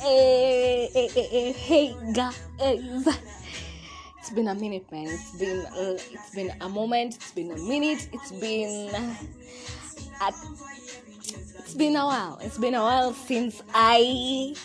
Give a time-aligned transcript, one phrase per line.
[0.00, 2.40] Hey, hey, hey, hey, hey, guys.
[4.18, 5.08] It's been a minute, man.
[5.08, 7.16] It's been uh, it's been a moment.
[7.16, 8.08] It's been a minute.
[8.10, 10.32] It's been a,
[11.58, 12.38] it's been a while.
[12.40, 14.56] It's been a while since I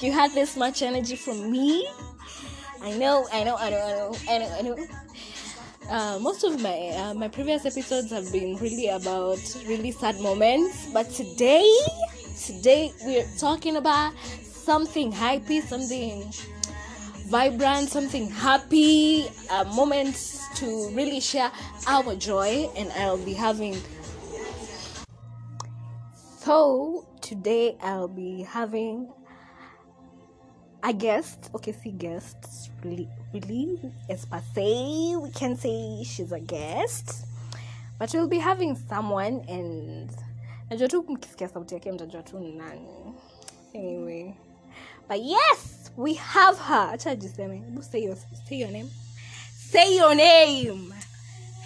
[0.00, 1.88] you had this much energy from me.
[2.82, 4.86] I know, I know, I know, I know, I know, I know.
[5.88, 10.92] Uh, most of my uh, my previous episodes have been really about really sad moments,
[10.92, 11.72] but today,
[12.36, 14.12] today we're talking about
[14.68, 16.30] something happy, something
[17.28, 20.14] vibrant, something happy, uh, a moment
[20.56, 21.50] to really share
[21.86, 23.80] our joy, and I'll be having.
[26.36, 29.10] So today I'll be having
[30.82, 31.48] a guest.
[31.54, 35.16] Okay, see guests really, really as per se.
[35.16, 37.24] We can say she's a guest,
[37.98, 40.10] but we'll be having someone and.
[43.74, 44.36] Anyway,
[45.08, 46.96] but yes, we have her.
[46.96, 47.64] Jiseme.
[47.64, 48.90] Hebu say your, say your name.
[49.56, 50.94] Say your name.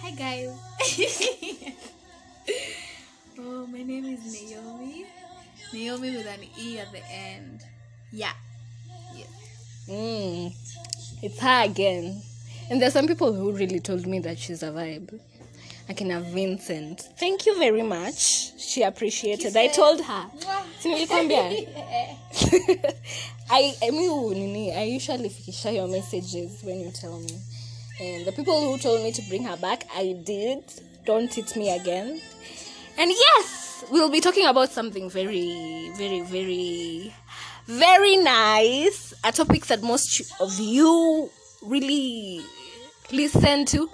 [0.01, 0.49] Hi guys.
[3.39, 5.05] oh, my name is Naomi.
[5.73, 7.61] Naomi with an E at the end.
[8.11, 8.31] Yeah.
[9.15, 9.87] Yes.
[9.89, 10.53] Mm,
[11.21, 12.21] it's her again.
[12.69, 15.19] And there's some people who really told me that she's a vibe.
[15.89, 17.01] Akina Vincent.
[17.17, 18.59] Thank you very much.
[18.59, 19.55] She appreciated.
[19.57, 20.25] I told her.
[20.79, 21.43] Si nilikwambia?
[23.49, 27.37] I, I mean, nini, I usually fikisha your messages when you tell me.
[27.99, 30.63] And the people who told me to bring her back, I did.
[31.05, 32.21] Don't hit me again.
[32.97, 37.13] And yes, we'll be talking about something very, very, very,
[37.67, 39.13] very nice.
[39.23, 41.29] A topic that most of you
[41.61, 42.41] really
[43.11, 43.89] listen to.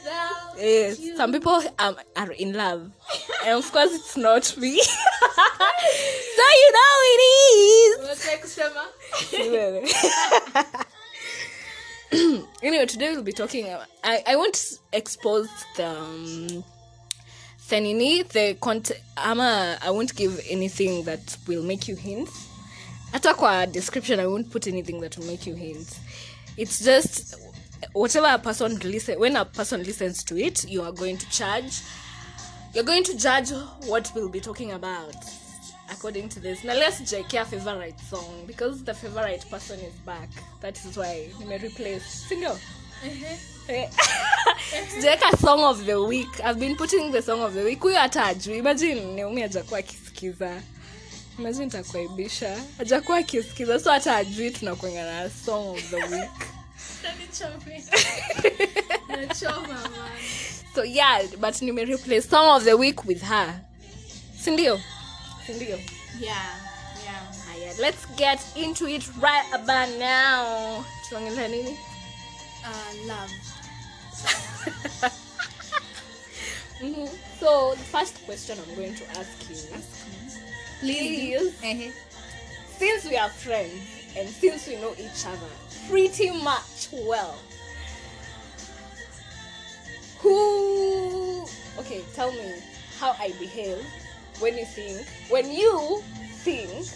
[0.05, 0.59] love.
[0.59, 2.91] Yes, some people um, are in love,
[3.47, 4.81] and of course, it's not me.
[4.83, 7.99] so you know it is.
[12.63, 13.67] anyway, today we'll be talking.
[13.67, 16.65] About, I I won't expose the um,
[17.69, 18.57] the nini the.
[19.17, 22.29] Ama I won't give anything that will make you hint.
[23.13, 25.99] Hata kwa description i won't put anything that will make you hint.
[26.57, 27.37] It's just
[27.93, 31.81] whatever a person listen when a person listens to it you are going to charge
[32.75, 33.51] you're going to judge
[33.87, 35.15] what we'll be talking about
[35.91, 36.65] according to this.
[36.65, 40.29] Now let's check your favorite song because the favorite person is back.
[40.61, 42.05] That is why nime replace.
[42.05, 42.59] Single
[44.95, 46.41] sijaweka song of the week.
[46.43, 47.81] I've been putting the song of the week.
[47.81, 50.63] Huyo hata ajui imagine neumi ajakuwa akisikiza
[51.39, 56.31] imagine takuaibisha ajakuwa akisikiza so hata ajui tunakuenga na song of the week.
[60.75, 63.61] So yeah but nimereplace song of the week with her.
[64.45, 64.81] Sindio?
[65.47, 65.79] Sindio?
[66.21, 66.57] Yeah.
[67.05, 67.23] Yeah.
[67.47, 70.85] haya let's get into it right about now.
[71.09, 71.79] Tunaongelea nini?
[72.65, 73.58] Uh, love.
[76.81, 77.09] Mhm.
[77.41, 79.57] so the first question i'm going to ask you
[80.81, 81.91] please Uh-huh.
[82.79, 83.83] since we are friends
[84.17, 85.51] and since we know each other
[85.91, 87.35] pretty much well
[90.23, 91.45] who
[91.79, 92.55] okay tell me
[92.99, 93.83] how i behave
[94.39, 96.01] when you think when you
[96.47, 96.87] think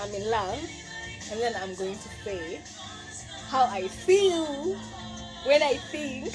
[0.00, 0.60] i'm in love
[1.30, 2.60] and then i'm going to say
[3.48, 4.74] how i feel
[5.44, 6.32] when i think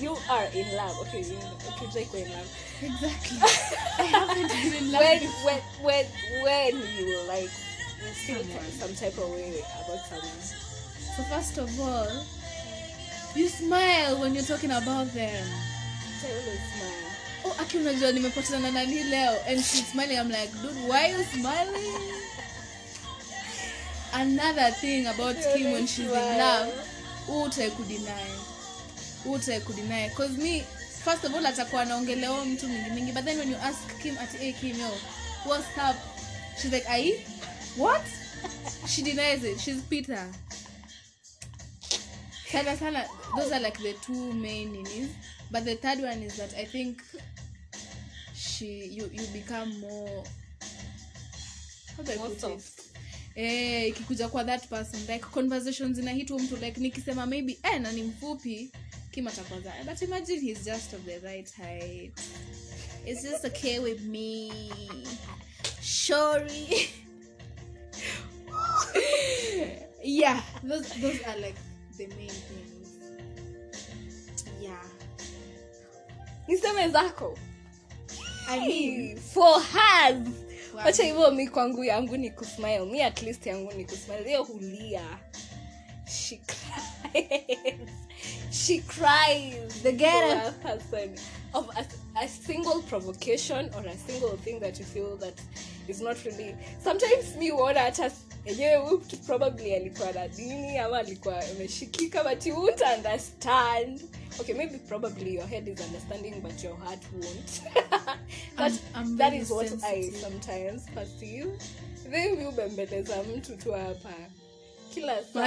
[0.00, 1.38] you are in love okay you
[1.68, 2.48] okay we're in love
[2.82, 3.38] Exactly.
[3.98, 5.02] I haven't been in love.
[5.02, 5.44] when before.
[5.44, 6.04] when when
[6.42, 7.50] when you like
[8.00, 8.42] you feel
[8.80, 10.40] some type of way about someone
[11.16, 12.08] So first of all,
[13.34, 15.44] you smile when you're talking about them.
[16.20, 17.06] so always smile
[17.44, 20.18] Oh, aki unajua nimepatana na nani leo and she's smiling.
[20.18, 22.02] I'm like, dude, why are you smiling?
[24.12, 26.72] Another thing about Kim when she's in love,
[27.28, 28.49] utai kudeny.
[29.26, 30.14] Utai kudeny.
[30.14, 30.60] Cause me,
[31.04, 34.32] first of all, atakuwa anaongelea mtu mingi mingi, but then when you ask Kim at
[34.38, 34.88] hey Kim, yo,
[35.44, 35.96] what's up?
[36.58, 37.24] She's like, ai,
[37.76, 38.02] what?
[38.86, 39.60] She denies it.
[39.60, 40.26] She's Peter.
[42.50, 43.04] Sana sana,
[43.36, 45.08] those are like the two main ninis.
[45.50, 47.02] But the third one is that I think
[48.34, 50.24] she you you become more
[51.96, 52.62] how do I put it?
[53.36, 58.02] ikikuja Eh, kwa that person like conversations inahitu mtu like nikisema maybe eh na ni
[58.02, 58.70] mfupi
[59.10, 62.12] kim atakwaza eh, but imagine he's just of the right height.
[63.06, 64.70] It's just okay with me.
[65.80, 66.68] Sorry
[70.02, 71.56] yeah those those are like
[71.96, 72.70] the main things.
[76.48, 77.36] Niseme zako.
[78.48, 80.28] I mean, for hers.
[80.74, 82.84] Wacha hivyo mi kwangu yangu ni kusmile.
[82.84, 84.24] Mi at least yangu ni kusmile.
[84.24, 85.18] Hiyo hulia.
[86.08, 87.90] She cries
[88.50, 89.82] she cries.
[89.82, 91.14] The get for a person
[91.54, 91.86] of a,
[92.24, 95.34] a single provocation or a single thing that you feel that
[95.88, 98.10] is not really sometimes me huona hata
[98.44, 104.00] enyewe mtu probably alikuwa na dini ama alikuwa ameshikika but you won't understand.
[104.40, 107.62] Okay maybe probably your head is understanding but your heart won't.
[108.56, 111.48] That, I'm- I'm that is what i sometimes perceive.
[112.10, 114.14] Then mi ubembeleza mtu tu hapa.
[114.94, 115.40] Kila saa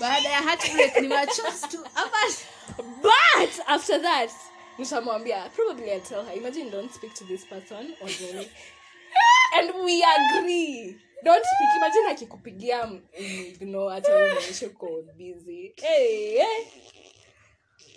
[0.00, 1.78] baada ya heartbreak ni machos tu
[3.02, 4.30] but after that
[4.78, 8.08] nitamwambia probably I'll tell her imagine don't speak to this person or
[9.56, 10.96] and we agree.
[11.24, 11.70] Don't speak.
[11.76, 12.88] Imagine akikupigia
[13.60, 15.72] ignore hata unaonyesha uko busy.
[15.76, 16.64] Hey, hey.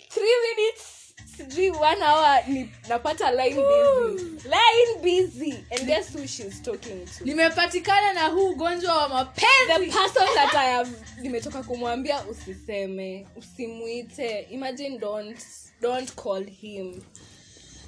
[0.08, 1.03] three minutes
[1.36, 4.48] sijui one hour ni napata line busy.
[4.48, 5.64] Line busy.
[5.70, 7.24] And guess who she's talking to?
[7.24, 10.90] Nimepatikana na huu ugonjwa wa the mapenzi person that I have
[11.22, 14.46] nimetoka kumwambia usiseme usimwite.
[14.50, 15.38] Imagine don't
[15.80, 17.02] don't call him.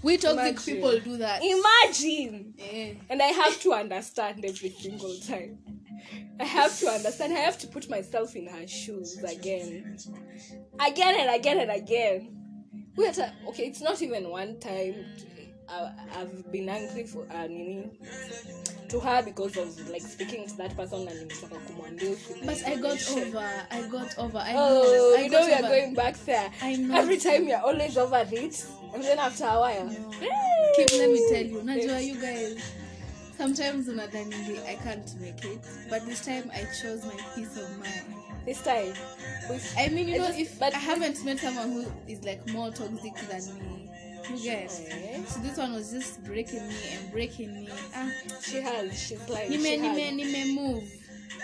[0.02, 0.74] We toxic Imagine.
[0.76, 1.42] people do that.
[1.42, 2.54] Imagine.
[2.58, 2.94] Eh.
[3.08, 5.58] and i have to understand every single time.
[6.38, 7.32] I have to understand.
[7.32, 9.96] I have to put myself in her shoes again.
[10.78, 12.36] Again and again and again
[12.96, 13.08] we
[13.48, 14.94] okay it's not even one time
[15.68, 17.90] I, i've been angry for uh, nini
[18.88, 22.16] to her because of like speaking to that person and kumwambia
[22.46, 23.50] but i got over.
[23.70, 24.38] I got over.
[24.38, 24.82] I know.
[24.82, 26.50] Oh, i you know we are going back there.
[26.62, 26.96] I know.
[26.96, 31.42] Every time you're always over it, and then after a while, Kim, let me tell
[31.42, 31.60] you.
[31.62, 32.62] Najua you guys
[33.36, 35.60] sometimes unadhanini i can't make it.
[35.90, 38.94] But this time i chose my peace of mind this time,
[39.50, 42.46] with i mean you know just- if but- i haven't met someone who is like
[42.50, 43.90] more toxic than me
[44.34, 44.82] you guys
[45.28, 48.10] so this one was just breaking me and breaking me ah
[48.42, 50.34] she has, she's like, nime she nime has.
[50.34, 50.84] nime move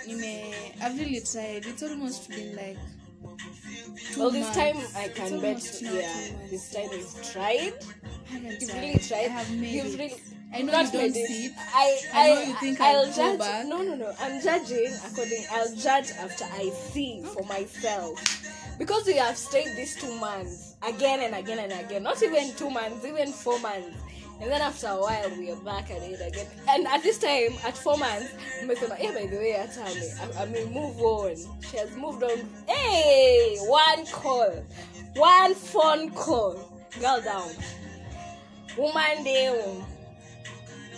[0.07, 0.53] nime
[0.83, 2.79] i've really tried it's almost been like
[4.17, 4.77] Well, this time.
[4.97, 6.13] I can bet, yeah,
[6.51, 7.73] this time you've tried.
[7.75, 8.81] I haven't You've tried.
[8.83, 9.25] really tried.
[9.27, 9.99] I have made You've it.
[9.99, 10.21] really.
[10.55, 11.53] I know not you don't see it.
[11.75, 13.39] I, I I, know you think I'll I'll go judge.
[13.39, 13.67] back.
[13.67, 14.13] No, no, no.
[14.21, 15.45] I'm judging according.
[15.51, 18.21] I'll judge after I see for myself.
[18.79, 22.03] Because we have stayed these two months again and again and again.
[22.03, 23.97] Not even two months, even four months.
[24.41, 26.47] And then after a while, we are back at it again.
[26.69, 28.33] And at this time, at four months,
[28.63, 29.83] mmesema, oh, yeah, by the way, hata
[30.41, 31.37] I, I mean, move on.
[31.71, 32.39] She has moved on.
[32.67, 34.51] Hey, one call,
[35.15, 36.55] one phone call,
[37.01, 37.51] girl down.
[38.77, 39.85] Woman down.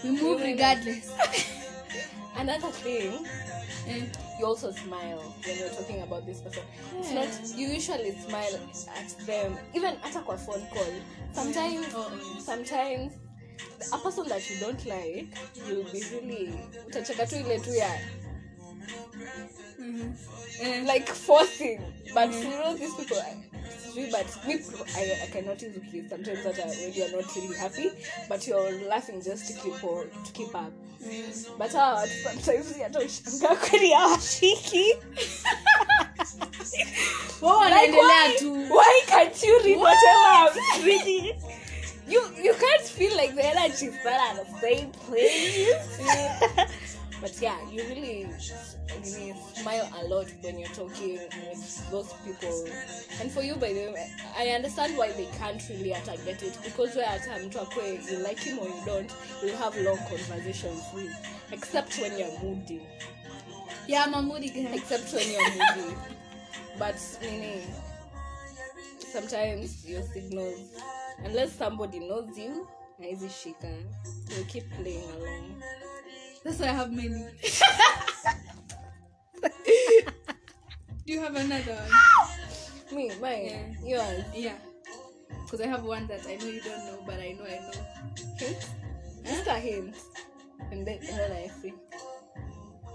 [0.04, 1.10] We move regardless
[2.36, 3.24] Another thing,
[3.86, 4.38] mm.
[4.40, 6.64] you also smile when you're talking about this person.
[6.92, 6.98] yeah.
[6.98, 8.58] It's not you usually smile
[8.96, 10.92] at them, even at a phone call.
[11.32, 11.92] Sometimes, yeah.
[11.94, 12.38] oh.
[12.44, 13.12] sometimes
[13.92, 15.28] a person that you don't like,
[15.68, 16.52] you'll be really
[16.88, 17.90] utacheka tu ile tu ya
[20.60, 20.82] Eh.
[20.86, 21.80] like forcing.
[22.14, 22.42] But mm-hmm.
[22.42, 23.16] you know these people.
[23.94, 24.54] Sijui, But me,
[24.96, 27.90] I, I can notice okay, sometimes that uh, when you're not really happy,
[28.28, 30.72] but you're laughing just to keep on, to keep up.
[31.58, 34.94] But hawa watu sometimes ushangaa kweli hawashiki.
[37.40, 40.28] Wao Like, wanaendelea why- tu Why can't you read whatever
[40.76, 41.34] I'm reading?
[42.08, 45.76] You you can't feel like the energy is not at the same place.
[47.20, 48.26] but yeah, you really
[48.90, 52.66] really smile a lot when you're talking with those people.
[53.20, 56.58] And for you, by the way, I understand why they can't really attack get it
[56.64, 59.12] because where at mtu akwe you like him or you don't,
[59.42, 61.12] you'll have long conversations with,
[61.52, 62.80] except when you're moody
[63.86, 65.96] yeah mamudi guys except when you're moody.
[66.78, 67.62] But nini,
[69.12, 70.74] sometimes your signals,
[71.24, 72.66] unless somebody knows you,
[73.00, 73.70] haizi shika.
[74.36, 75.62] You keep playing along.
[76.44, 77.08] that's why i have many
[81.14, 83.44] you have another one Me, mine,
[83.82, 84.02] yeah.
[84.12, 84.24] yours.
[84.34, 84.56] yeah
[85.44, 87.72] because i have one that i know you don't know but i know i know
[88.38, 88.70] Hint,
[89.24, 89.94] just a hint,
[90.70, 91.72] and then and then I see.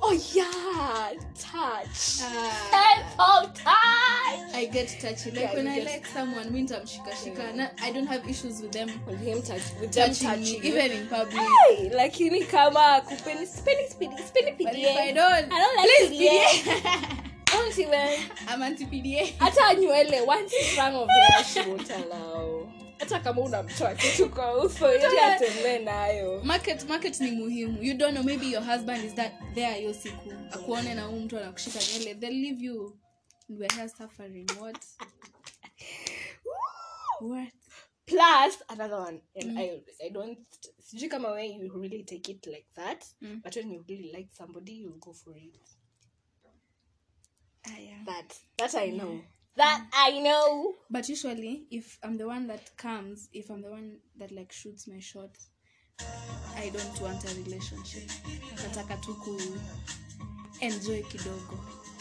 [0.01, 2.21] Oh yeah, touch.
[2.21, 2.69] Ah.
[2.71, 4.55] Helpful touch.
[4.55, 5.31] I get touchy.
[5.31, 7.55] Like Yeah, when I get- like someone, me I'm shika.
[7.55, 10.63] Na- I don't have issues with them With him touch, with them touching me, touching
[10.63, 10.69] you.
[10.71, 11.33] even in public.
[11.67, 14.91] Hey, lakini kama kupeni speni speni But PDA.
[14.91, 16.83] if I don't, I don't like please PDA.
[16.83, 17.25] PDA.
[17.69, 18.31] Don't even.
[18.47, 19.33] I'm anti PDA.
[19.39, 24.95] hata nywele one strand of hair she won't allow hata kama unamtoa kitu kwa uso
[24.95, 27.83] ili atembee nayo Market market ni muhimu.
[27.83, 30.33] You don't know maybe your husband is that there hiyo siku.
[30.51, 32.15] Akuone na huyu mtu anakushika nywele.
[32.15, 32.99] they leave you
[33.49, 34.47] and we're here suffering.
[34.61, 34.77] What?
[37.21, 37.53] What?
[38.05, 40.39] plus another one and i i don't
[40.79, 43.41] sijui kama way you really take it like that Mm.
[43.43, 45.59] but when you really like somebody you go for it
[47.67, 48.03] Ah, yeah.
[48.05, 49.21] that that i know.
[49.55, 50.75] That i know.
[50.89, 54.87] But usually if i'm the one that comes if i'm the one that like shoots
[54.87, 55.31] my shot
[56.55, 58.09] i don't want a relationship.
[58.55, 59.37] Nataka tu ku
[60.61, 61.57] enjoy kidogo.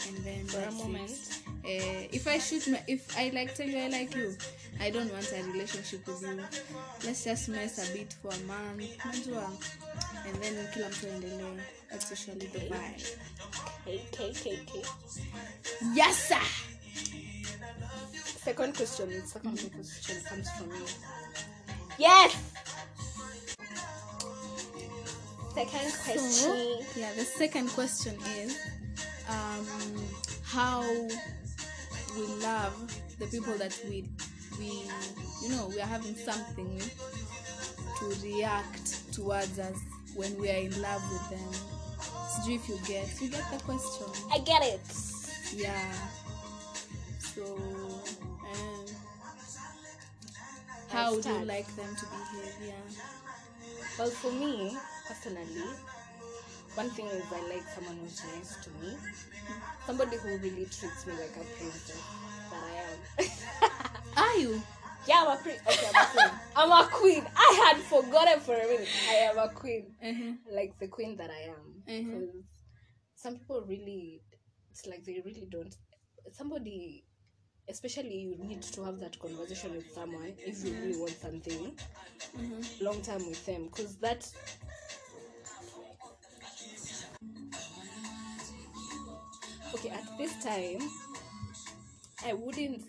[0.07, 1.11] And then For a moment.
[1.65, 4.33] uh, if i shoot my, if i like tell you i like you
[4.79, 6.39] i don't want a relationship with you.
[7.05, 8.97] Let's just mess a bit for a month.
[9.03, 9.43] Najua
[10.25, 11.59] and then kila mtu aendelee
[11.91, 13.17] usually the vibe
[13.85, 14.83] K, K, K, K.
[15.93, 16.69] yes sir.
[18.13, 20.79] Second question second question comes from me.
[21.97, 22.35] Yes.
[25.53, 26.19] Second question.
[26.19, 28.57] So, yeah, the second question is
[29.27, 29.65] um,
[30.43, 30.81] how
[32.15, 32.73] we love
[33.19, 34.05] the people that we
[34.57, 34.83] we
[35.41, 36.81] you know we are having something
[37.99, 39.77] to react towards us
[40.15, 41.78] when we are in love with them.
[42.29, 44.07] Sijui if you get you get the question.
[44.31, 44.81] i get it
[45.53, 45.93] Yeah.
[47.19, 48.85] So um,
[50.89, 52.55] how would you like them to behave?
[52.67, 52.73] Yeah.
[53.97, 55.69] Well, for me personally,
[56.75, 58.95] one thing is I like someone who's nice to me,
[59.85, 62.01] somebody who really treats me like a princess
[62.51, 62.97] that I am.
[64.17, 64.61] Are you?
[65.09, 65.59] yeah, I'm a prince.
[65.67, 66.31] Okay, I'm a queen.
[66.55, 67.23] I'm a queen.
[67.35, 68.87] I had forgotten for a minute.
[69.09, 70.33] I am a queen, Uh-huh.
[70.55, 71.83] like the queen that I am.
[71.87, 72.05] Mhm.
[72.05, 72.35] Because
[73.15, 74.21] some people really,
[74.71, 75.75] it's like they really don't.
[76.31, 77.05] Somebody,
[77.67, 81.75] especially you need to have that conversation with someone if you really want something
[82.37, 82.81] Mhm.
[82.81, 84.25] long time with them because that
[89.73, 90.79] okay at this time
[92.25, 92.83] i wouldn't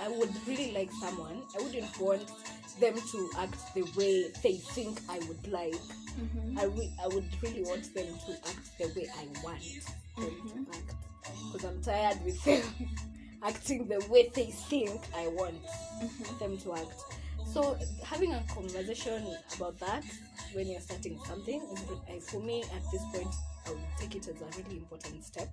[0.00, 1.42] i would really like someone.
[1.58, 2.26] I wouldn't want
[2.80, 5.74] them to act the way they think i would like.
[6.18, 6.58] Mhm.
[6.58, 9.62] I would I would really want them to act the way I want
[10.16, 10.94] them to act.
[11.52, 12.62] Because I'm tired with them
[13.42, 15.54] acting the way they think I want
[16.38, 17.00] them to act.
[17.52, 20.04] So having a conversation about that
[20.54, 21.60] when you're starting something
[22.10, 23.34] is for me at this point
[23.66, 25.48] I would take it as a really important step.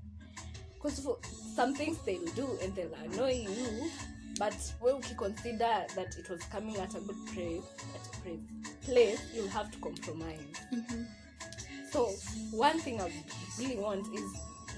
[0.73, 1.17] Because for
[1.55, 3.89] some things they'll do and they'll annoy you
[4.37, 5.57] but when you consider
[5.95, 7.63] that it was coming at a good place
[7.95, 8.39] at a place,
[8.81, 10.39] place you'll have to compromise
[10.73, 11.07] Mhm.
[11.91, 12.07] so
[12.51, 13.11] one thing I
[13.59, 14.23] really want is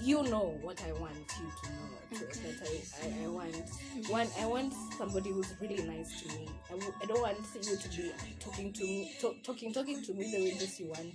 [0.02, 3.54] you know what I want you to know to- that I, I, I want.
[4.08, 6.48] One I want somebody who's really nice to me.
[6.68, 10.12] I w- I don't want you to be talking to me to, talking talking to
[10.14, 11.12] me the way just you want.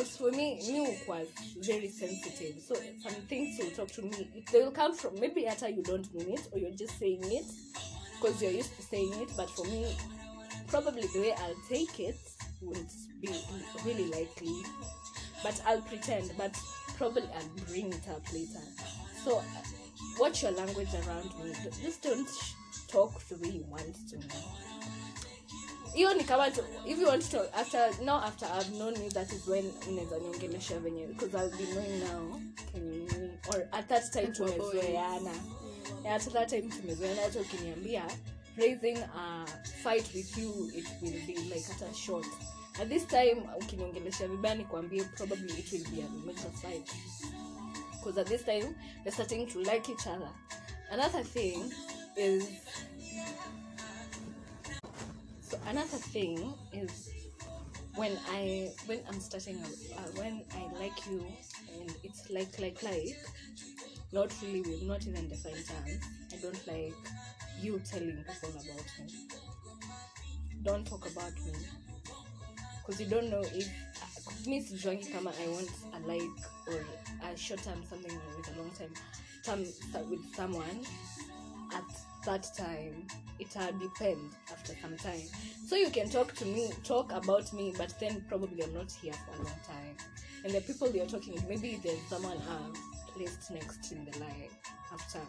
[0.00, 1.26] Because for me, me was
[1.58, 2.62] very sensitive.
[2.62, 6.10] So some things you talk to me, they will come from maybe after you don't
[6.14, 7.44] mean it or you're just saying it
[8.14, 9.28] because you're used to saying it.
[9.36, 9.94] But for me,
[10.68, 12.16] probably the way I'll take it
[12.62, 12.90] won't
[13.20, 13.28] be
[13.84, 14.62] really likely.
[15.42, 16.32] But I'll pretend.
[16.38, 16.58] But
[16.96, 18.64] probably I'll bring it up later.
[19.22, 19.42] So
[20.18, 21.52] watch your language around me.
[21.82, 22.28] Just don't
[22.88, 24.18] talk the way you want to.
[25.94, 29.10] Hiyo ni kama tu- if you want to talk after now after i've known you
[29.10, 32.40] that is when unaweza niongelesha venye because i'll be knowing now
[32.72, 33.08] can
[33.54, 35.30] or at that time tumezoeana.
[36.04, 38.04] Yeah, at that time tumezoeana hata ukiniambia
[38.56, 39.46] raising a
[39.82, 42.26] fight with you it will be like at a short.
[42.82, 46.90] At this time ukiniongelesha vibaya nikwambie probably it will be a major fight.
[47.98, 50.30] Because at this time we're starting to like each other.
[50.90, 51.72] Another thing
[52.16, 52.44] is
[55.50, 57.10] so another thing is
[57.96, 59.56] when i when i'm starting
[59.96, 61.24] uh, when i like you
[61.80, 63.16] and it's like like like
[64.12, 66.00] not really with not even defined terms.
[66.32, 66.94] I don't like
[67.60, 69.14] you telling people about me.
[70.62, 71.52] Don't talk about me.
[72.84, 73.68] Because you don't know if
[74.46, 76.80] me sijuangi kama i want a like or
[77.28, 78.94] a short term something with a long time
[79.44, 79.60] term
[80.10, 80.80] with someone
[81.76, 81.90] at
[82.24, 83.06] that time
[83.38, 84.20] it will depend
[84.52, 85.22] after some time.
[85.66, 89.12] So you can talk to me talk about me but then probably i'm not here
[89.12, 89.96] for a long time.
[90.44, 92.72] And the people you're talking with maybe there's someone uh,
[93.14, 94.50] placed next in the line
[94.92, 95.20] after.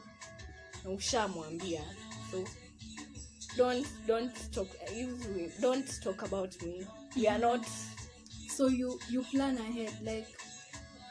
[0.86, 1.82] Ushamwambia
[2.32, 2.44] so
[3.56, 4.68] don't don't talk
[5.62, 6.84] don't talk about me.
[7.16, 7.66] We are not
[8.50, 10.28] so you you plan ahead like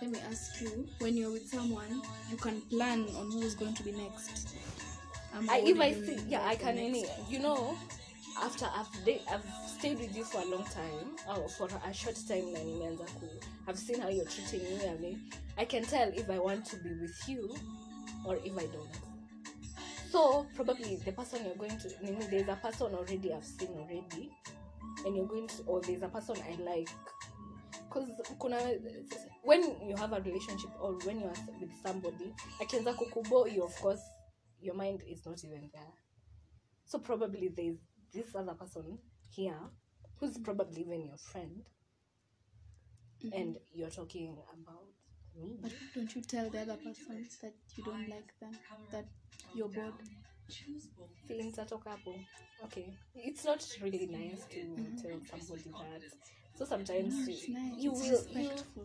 [0.01, 3.83] let me ask you when you're with someone you can plan on who's going to
[3.83, 4.55] be next
[5.49, 6.77] I, if I see, yeah, I can.
[6.79, 7.77] Any, you know,
[8.43, 9.45] after I've de- I've
[9.79, 13.27] stayed with you for a long time, or for a short time, na nimeanza ku,
[13.69, 14.89] I've seen how you're treating me.
[14.89, 15.21] I mean,
[15.57, 17.55] I can tell if I want to be with you,
[18.25, 19.11] or if I don't.
[20.11, 24.29] so probably the person you're going to nini, there's a person already i've seen already
[25.07, 26.91] and you're going to or there's a person i like
[27.89, 28.09] because
[28.41, 28.59] kuna
[29.45, 34.03] when you have a relationship or when you're with somebody akianza kukubo you of course
[34.61, 35.95] your mind is not even there.
[36.85, 37.79] So probably there's
[38.13, 38.99] this other person
[39.31, 39.59] here
[40.19, 41.63] who's probably even your friend
[43.25, 43.41] mm-hmm.
[43.41, 44.87] and you're talking about
[45.41, 45.57] me.
[45.63, 48.53] But don't you tell the other person that you don't like them,
[48.91, 49.07] that
[49.55, 49.95] you're bored?
[51.29, 52.15] feelings atoka hapo
[52.65, 52.93] okay.
[53.15, 54.97] It's not really nice to mm-hmm.
[54.97, 56.03] tell somebody that.
[56.55, 57.79] so sometimes No, you, it's nice.
[57.79, 58.85] you it's will you, respectful.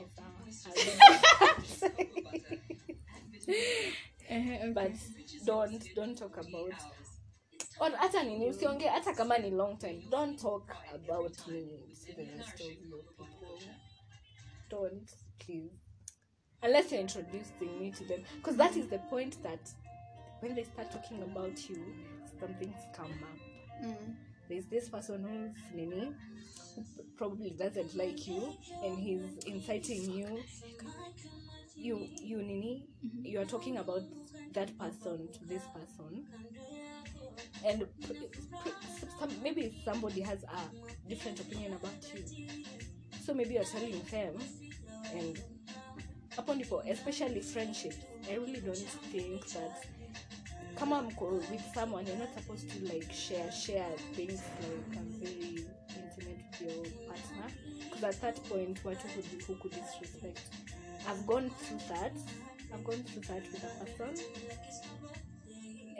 [0.00, 0.74] okay, sawa.
[4.26, 4.72] Okay.
[4.74, 4.92] but
[5.44, 6.74] don't don't talk about
[7.80, 11.62] or hata nini usiongee hata kama ni long time don't talk about me
[12.06, 12.60] to the rest of
[12.90, 13.58] your people
[14.70, 15.72] don't please
[16.62, 19.68] unless you're introducing me to them because that is the point that
[20.42, 21.76] when they start talking about you
[22.40, 23.38] something's come up
[23.82, 24.14] Mm.
[24.48, 26.14] there's this person who's nini
[26.76, 26.84] who
[27.16, 28.52] probably doesn't like you
[28.84, 30.42] and he's inciting you
[31.76, 32.86] you you nini
[33.24, 34.02] you are talking about
[34.52, 36.24] that person to this person.
[37.64, 38.14] And p-
[38.64, 38.70] p-
[39.18, 42.22] some, maybe somebody has a different opinion about you.
[43.24, 44.34] So maybe you're telling them
[45.14, 45.40] and
[46.38, 47.92] upon ndipo especially friendship
[48.30, 49.86] i really don't think that
[50.78, 55.64] kama mko with someone you're not supposed to like share share things like um, very
[55.96, 57.46] intimate with your partner.
[57.84, 59.06] Because at that point watu
[59.46, 60.40] who could disrespect
[61.08, 62.12] i've gone through that
[62.72, 64.26] i've gone through that with a person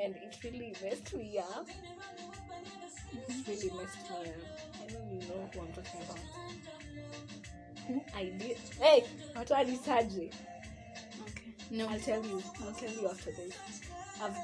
[0.02, 1.68] and it really messed me up
[3.28, 4.42] it really messed me up
[4.80, 6.18] i know you know who i'm talking about
[7.86, 9.04] who i did hey
[9.36, 10.30] watu alisaje
[11.22, 11.52] Okay.
[11.70, 11.86] No.
[11.88, 12.42] I'll tell you.
[12.64, 13.54] I'll tell you after this.
[14.22, 14.36] I've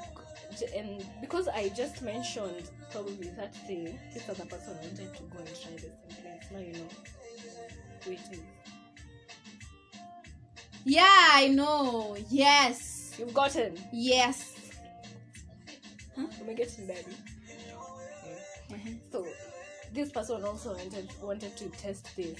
[0.75, 5.47] and because I just mentioned probably that thing, this other person wanted to go and
[5.61, 6.51] try the same place.
[6.51, 6.89] Now you know
[8.03, 8.39] who it is.
[10.89, 12.17] Yeah, I know.
[12.29, 13.13] Yes.
[13.19, 13.77] You've gotten.
[13.93, 14.55] Yes.
[16.17, 17.15] Let me get to daddy.
[18.73, 18.89] Uh-huh.
[19.11, 19.27] So
[19.93, 22.39] this person also wanted wanted to test this.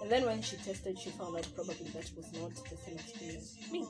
[0.00, 3.56] And then when she tested she found out probably that was not the same experience.
[3.72, 3.84] Me.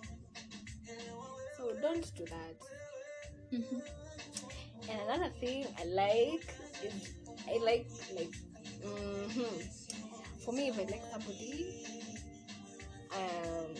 [1.56, 2.56] So don't do that.
[3.52, 3.82] Mhm.
[4.90, 6.48] And another thing I like
[6.82, 7.10] is
[7.48, 8.34] I like like
[8.82, 9.60] hmm
[10.44, 11.74] for me if I like somebody,
[13.12, 13.74] um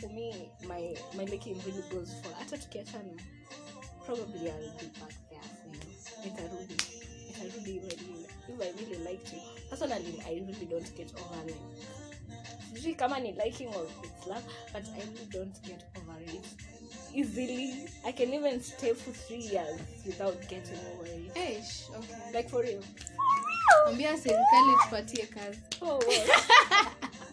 [0.00, 3.16] for me my my making really goes for hata tukiachana
[4.06, 5.76] probably I'll be back there soon.
[6.22, 6.78] Nitarudi.
[7.26, 9.40] Nitarudi really if I really liked you.
[9.70, 11.60] Personally I really don't get over like
[12.74, 16.44] sijui kama ni liking or it's love but I really don't get over it
[17.14, 17.88] easily.
[18.04, 21.34] I can even stay for three years without getting over it.
[21.34, 22.32] Eish, okay.
[22.34, 22.82] Like for real.
[23.88, 25.58] Ambia serikali tupatie kazi.
[25.82, 26.86] Oh, well.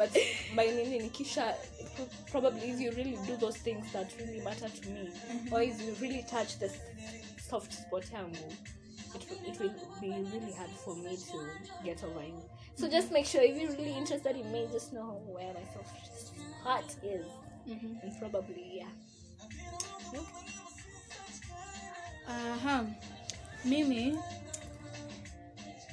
[0.00, 0.10] but
[0.56, 1.46] by nini nikisha
[2.32, 5.10] probably if you really do those things that really matter to me
[5.52, 6.70] or if you really touch the
[7.48, 8.46] soft spot yangu
[9.14, 11.38] it, it will be really hard for me to
[11.84, 12.40] get over you.
[12.76, 15.96] So just make sure if you're really interested in me just know where my soft
[16.28, 17.26] spot is.
[17.68, 18.02] Mhm.
[18.02, 18.92] and probably yeah.
[22.28, 22.84] Uh-huh,
[23.64, 24.18] Mimi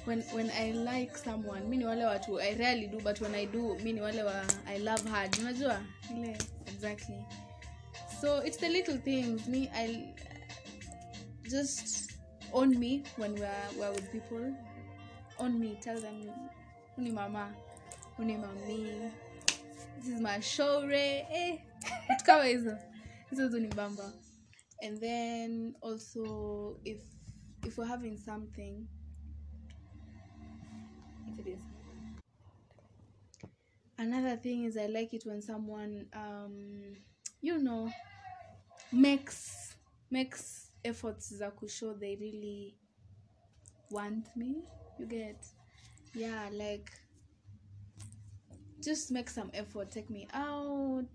[0.08, 3.46] when when I like someone, mi ni wale watu I rarely do but when I
[3.46, 4.34] do, mi ni wale wa
[4.68, 5.32] I love hard.
[5.32, 5.80] Unajua?
[6.12, 7.26] Ile exactly.
[8.22, 9.48] So it's the little things.
[9.48, 10.14] Me I
[11.50, 12.14] just
[12.54, 14.54] own me when we're we're with people.
[15.40, 16.32] Own me, tell them
[16.98, 17.50] uni mama,
[18.18, 19.12] uni mami.
[19.98, 21.58] This is my showre eh.
[22.10, 22.78] Vitu kama hizo.
[23.32, 24.14] Hizo tu bamba
[24.82, 27.00] and then also if
[27.66, 28.88] if we're having something
[31.40, 31.60] it is.
[33.98, 36.54] Another thing is i like it when someone um
[37.42, 37.92] you know
[38.92, 39.76] makes
[40.12, 42.76] makes efforts za kushow they really
[43.90, 44.64] want me.
[44.98, 45.46] You get?
[46.14, 46.92] Yeah like
[48.84, 49.92] just make some effort.
[49.92, 51.06] Take me out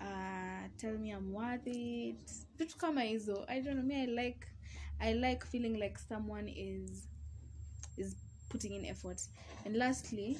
[0.00, 2.16] uh, tell me i'm worth it.
[2.58, 3.44] Vitu kama hizo.
[3.48, 4.46] I don't know me i like
[5.00, 7.06] i like feeling like someone is
[7.96, 8.16] is
[8.50, 9.20] putting in effort.
[9.64, 10.36] And lastly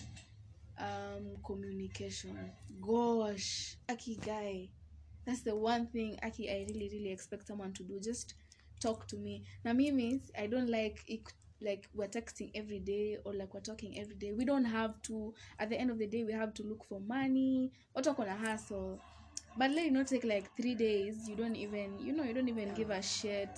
[0.79, 2.37] um communication.
[2.81, 4.69] Gosh aki guy.
[5.27, 8.01] That's the one thing aki i really really expect someone to do.
[8.01, 8.35] Just
[8.81, 9.45] talk to me.
[9.65, 11.21] Now me means i don't like it,
[11.63, 14.33] like we're texting every day or like we're talking every day.
[14.33, 17.01] We don't have to at the end of the day we have to look for
[17.01, 17.73] money.
[17.95, 19.01] Or talk on a hustle.
[19.59, 21.29] But let it not take like three days.
[21.29, 23.51] You don't even you know you don't even give a shit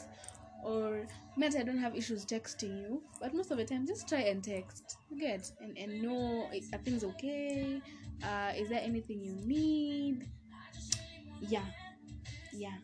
[0.62, 4.20] or meant i don't have issues texting you but most of the time just try
[4.20, 4.96] and text.
[5.18, 5.50] Get?
[5.60, 7.80] And, and know i- are things okay?
[8.24, 10.26] Uh is there anything you need?
[11.40, 11.64] Yeah.
[12.52, 12.76] Yeah.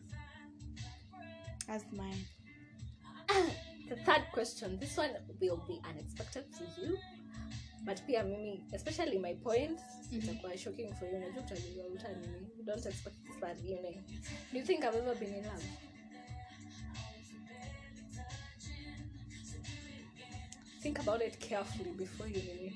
[1.67, 2.17] That's mine
[3.89, 6.97] the third question this one will be unexpected to you
[7.85, 9.79] but pia mimi especially my point
[10.11, 11.15] itakuwa shocking for you.
[11.17, 13.93] Unajua utajua utanini you don't expect that you know
[14.51, 15.63] do you think i've ever been in love
[20.81, 22.73] think about it carefully before you nini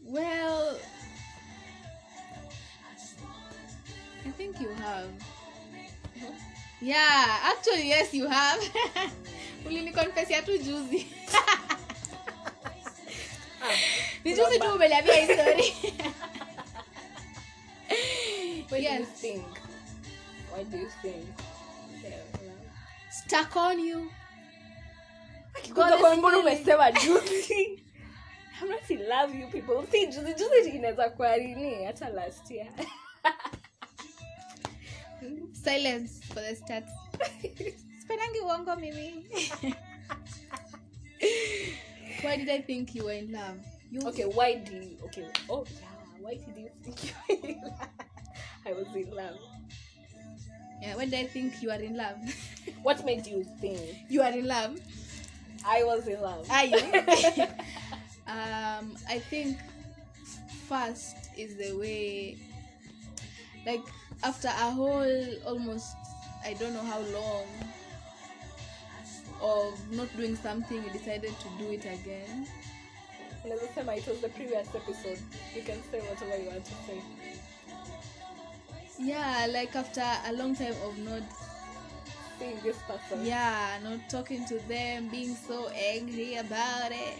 [0.00, 0.78] well
[4.26, 5.10] i think you have
[6.82, 8.60] yeah actually yes you have
[9.66, 11.06] ulinikonfesia tu juzi
[13.62, 13.76] ah,
[14.24, 15.74] ni juzi tu umeniambia hii story
[18.70, 19.08] Why do you Yes.
[19.20, 19.44] think?
[20.52, 21.26] What do you think?
[23.10, 24.10] Stuck on you
[26.18, 27.82] mbona umesema juzi?
[28.62, 29.86] I'm not in love you people.
[29.90, 32.68] Si juzi juzi inaweza kuwa nini hata last year.
[35.52, 36.84] silence for the start
[38.00, 39.26] sipendangi uongo mimi
[42.24, 43.58] why did i think you were in love
[43.90, 47.60] you okay, why do you okay, oh yeah, why did you think you were in
[47.62, 47.88] love?
[48.66, 49.38] I was in love.
[50.82, 52.18] yeah, when did i think you are in love
[52.82, 54.78] What made you think you are in love
[55.66, 56.48] I was in love?
[56.50, 56.78] are you
[58.28, 59.58] um i think
[60.68, 62.36] first is the way
[63.66, 63.82] like
[64.22, 65.96] after a whole almost
[66.44, 67.46] i don't know how long
[69.40, 72.46] of not doing something you decided to do it again
[73.44, 75.18] Unaweza sema it was the previous episode.
[75.54, 77.00] You can say whatever you want to say.
[78.98, 81.22] yeah like after a long time of not
[82.38, 83.24] Seeing this person.
[83.24, 87.18] yeah not talking to them being so angry about it.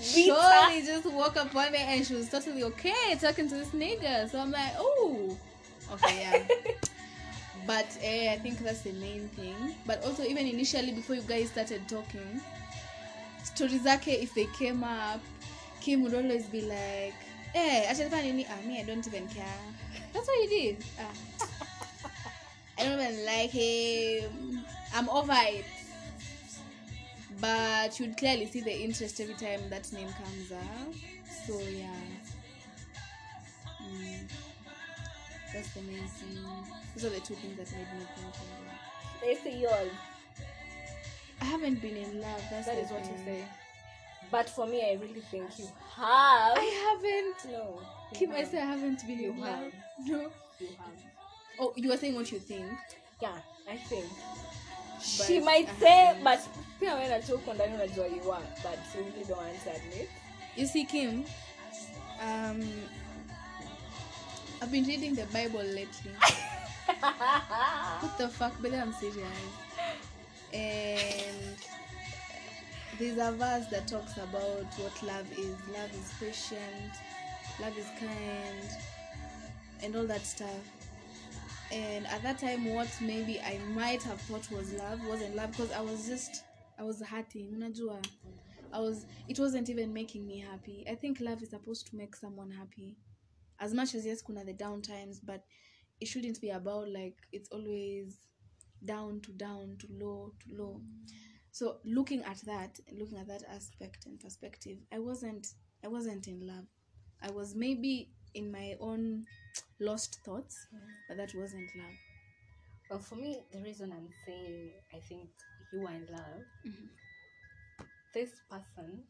[0.00, 4.30] Shorty just woke up one day and she was totally okay talking to this nigga.
[4.30, 5.36] So I'm like, oh,
[5.92, 6.46] okay, yeah.
[7.66, 9.74] but eh, I think that's the main thing.
[9.86, 12.40] But also, even initially, before you guys started talking,
[13.42, 15.20] stories zake, if they came up,
[15.80, 17.14] Kim would always be like,
[17.54, 18.46] eh, achanipa nini?
[18.48, 19.60] Ah, me, I don't even care.
[20.12, 20.84] That's what he did.
[20.98, 21.63] Ah.
[22.78, 24.64] I don't even like him.
[24.94, 25.64] I'm over it.
[27.40, 30.94] But you'd clearly see the interest every time that name comes up.
[31.46, 31.94] So yeah.
[33.82, 34.28] Mm.
[35.52, 36.38] That's the main thing.
[36.96, 39.20] Those are the two things that made me think of.
[39.20, 39.92] They say yours.
[41.40, 42.42] I haven't been in love.
[42.50, 43.44] That's That is what you say.
[44.30, 46.56] But for me, I really think you have.
[46.56, 46.96] I
[47.42, 47.52] haven't.
[47.52, 47.80] No.
[48.12, 48.48] you Kim, I have.
[48.48, 49.72] say I haven't been in You love.
[50.06, 50.30] No.
[50.58, 50.94] You have.
[51.58, 52.66] Oh, you were saying what you think.
[53.22, 53.36] Yeah,
[53.70, 54.06] I think.
[55.18, 56.40] But she might I say, but
[56.80, 60.08] pia wewe uko ndani unajua you are, but you really don't want to admit.
[60.56, 61.24] You see, Kim,
[62.20, 62.62] um,
[64.62, 66.12] I've been reading the Bible lately.
[68.00, 68.52] what the fuck?
[68.62, 69.26] But I'm serious.
[70.52, 71.56] And
[72.98, 75.56] there's a verse that talks about what love is.
[75.72, 76.92] Love is patient,
[77.60, 78.68] love is kind,
[79.82, 80.83] and all that stuff.
[81.74, 85.72] And at that time, what maybe I might have thought was love wasn't love because
[85.72, 86.44] I was just,
[86.78, 87.52] I was hurting.
[87.56, 88.04] Unajua?
[88.72, 90.84] I was, it wasn't even making me happy.
[90.88, 92.96] I think love is supposed to make someone happy.
[93.58, 95.44] As much as yes, kuna the down times, but
[96.00, 98.18] it shouldn't be about like it's always
[98.84, 100.80] down to down to low to low
[101.50, 106.46] so looking at that looking at that aspect and perspective i wasn't i wasn't in
[106.46, 106.66] love
[107.22, 109.24] i was maybe in my own
[109.80, 110.66] lost thoughts
[111.08, 111.98] but that wasn't love
[112.90, 115.28] Well, for me, the reason I'm saying I think
[115.72, 116.88] you are in love, Mhm.
[118.12, 119.02] this person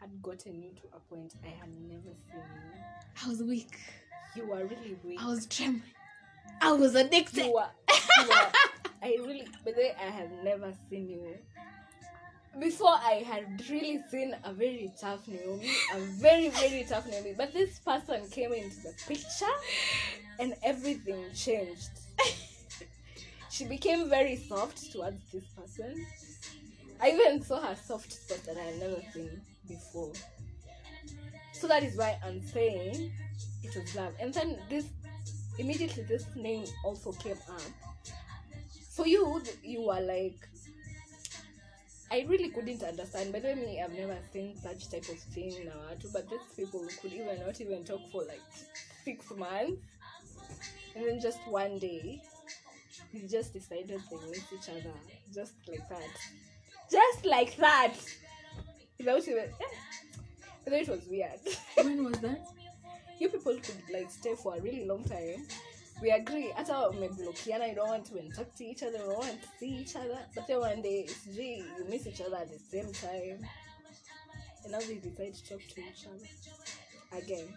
[0.00, 2.80] had gotten you to a point I had never seen you.
[3.24, 3.76] i was weak
[4.36, 5.20] You were really weak.
[5.20, 5.94] i was trembling
[6.60, 7.70] i was addicted you were,
[8.22, 8.52] you were
[9.00, 11.36] I really, but then I had never seen you.
[12.60, 17.34] Before I had really seen a very tough Naomi, a very, very tough Naomi.
[17.36, 19.46] But this person came into the picture
[20.40, 21.90] and everything changed.
[23.50, 26.04] she became very soft towards this person.
[27.00, 30.12] I even saw her soft spot that I had never seen before.
[31.52, 33.12] So that is why I'm saying
[33.62, 34.14] it was love.
[34.18, 34.86] And then this
[35.58, 37.62] immediately this name also came up.
[38.90, 40.48] For you, you were like
[42.10, 43.32] I really couldn't understand.
[43.32, 45.94] By the way, me, I've never seen such type of thing now.
[46.12, 48.40] But these people could even not even talk for like
[49.04, 49.82] six months,
[50.94, 52.20] and then just one day,
[53.12, 54.94] they just decided they miss each other,
[55.34, 56.08] just like that,
[56.90, 57.94] just like that,
[58.96, 59.50] without even.
[60.66, 61.40] I thought it was weird.
[61.76, 62.46] when was that
[63.18, 65.46] you people could like stay for a really long time.
[66.00, 66.50] We agree.
[66.56, 69.48] Hata mmeblokiana, you I don't want to talk to each other, you don't want to
[69.58, 70.18] see each other.
[70.34, 73.44] But then one day, sijui, you miss each other at the same time.
[74.64, 76.28] And now they decide to talk to each other
[77.18, 77.48] again.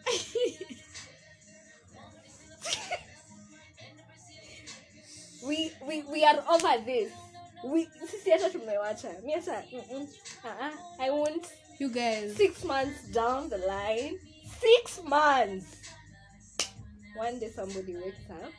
[5.47, 7.12] we, we, we are over this.
[7.63, 9.21] We, sisi hata tumewacha.
[9.23, 9.63] Mi hata,
[10.99, 11.47] I won't
[11.82, 14.13] you guys six months down the line
[14.60, 15.80] six months
[17.15, 18.52] one day somebody wakes up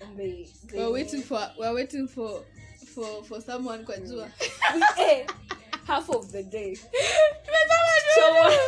[0.00, 2.42] and they, they we're waiting for we're waiting for
[2.94, 4.28] for for someone kwa jua.
[5.86, 6.74] Half of the day.
[8.14, 8.58] Someone-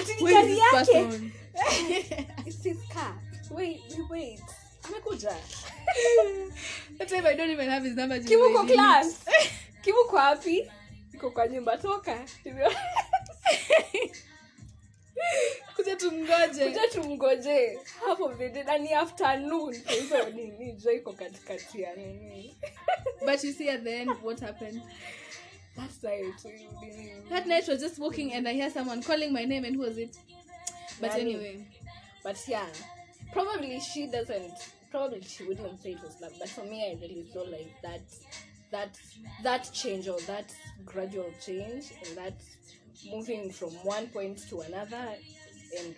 [0.00, 1.32] Ati ni Where gari is this yake?
[2.46, 3.14] it's his car.
[3.50, 4.40] Wait wait wait
[4.82, 5.34] amekuja.
[6.98, 8.18] That time I don't even have his number.
[8.20, 9.24] kimu class.
[9.82, 10.70] Kimu wapi?
[11.14, 12.18] Iko kwa nyumba toka
[16.64, 21.96] kuja tumgoje half of the day na ni afternoon hivyo nini jua iko katikati ya
[21.96, 22.56] nini
[23.26, 24.82] but you see at the end what happened
[25.76, 25.98] That's
[27.28, 29.98] that night was just walking and i hear someone calling my name and who was
[29.98, 30.16] it
[31.00, 31.20] but Nani?
[31.20, 31.64] anyway
[32.22, 32.66] But yeah,
[33.32, 34.52] probably she doesn't.
[34.90, 36.32] Probably she wouldn't say it was love.
[36.38, 38.02] But for me, I really feel like that,
[38.70, 38.98] that,
[39.42, 40.52] that change or that
[40.84, 42.34] gradual change and that
[43.10, 45.14] moving from one point to another,
[45.78, 45.94] and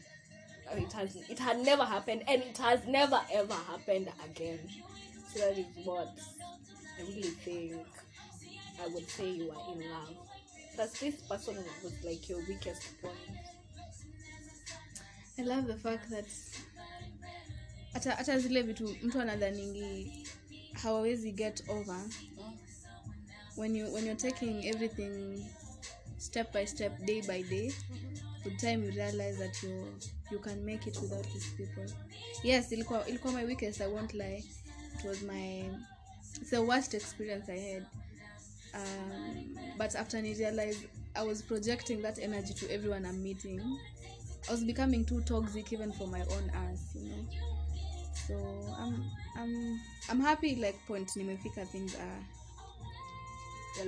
[0.85, 4.59] it has it had never happened, and it has never ever happened again.
[5.33, 6.09] So that is what
[6.99, 7.87] I really think.
[8.83, 10.17] I would say you are in love.
[10.71, 13.15] Because this person was like your weakest point.
[15.39, 16.25] i love the fact that
[17.93, 20.27] hata hata zile vitu mtu anadhaningi
[20.73, 22.01] hawawezi get over
[23.57, 25.45] when you when you're taking everything
[26.19, 27.73] step by step day by day
[28.45, 29.85] with time you realize that you
[30.31, 31.85] you can make it without these people.
[32.43, 34.45] Yes ilikuwa ilikuwa my weakest i won't lie.
[34.99, 35.65] It was my
[36.41, 37.85] it's the worst experience i had.
[38.75, 43.61] Um, but after i realized i was projecting that energy to everyone i'm meeting.
[44.49, 47.27] I was becoming too toxic even for my own ass you know?
[48.29, 48.35] So
[48.79, 49.05] i'm
[49.37, 52.25] i'm i'm happy like point nimefika things are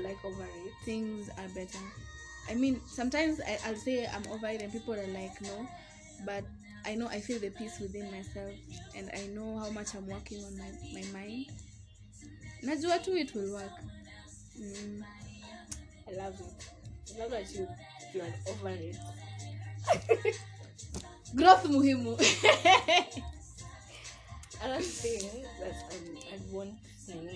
[0.03, 0.73] like over it.
[0.85, 1.79] things are better.
[2.51, 5.67] I mean, sometimes I, I'll say I'm over it, and people are like, no,
[6.27, 6.45] but
[6.85, 8.53] I know I feel the peace within myself,
[8.97, 11.47] and I know how much I'm working on my, my mind.
[12.63, 13.77] Najua tu it will work.
[14.59, 15.05] Mm.
[16.09, 16.71] I love it.
[17.15, 17.69] I love that you
[18.15, 18.97] you are over it.
[21.37, 22.17] Growth muhimu.
[24.63, 26.75] Another thing that um, I want
[27.07, 27.31] to know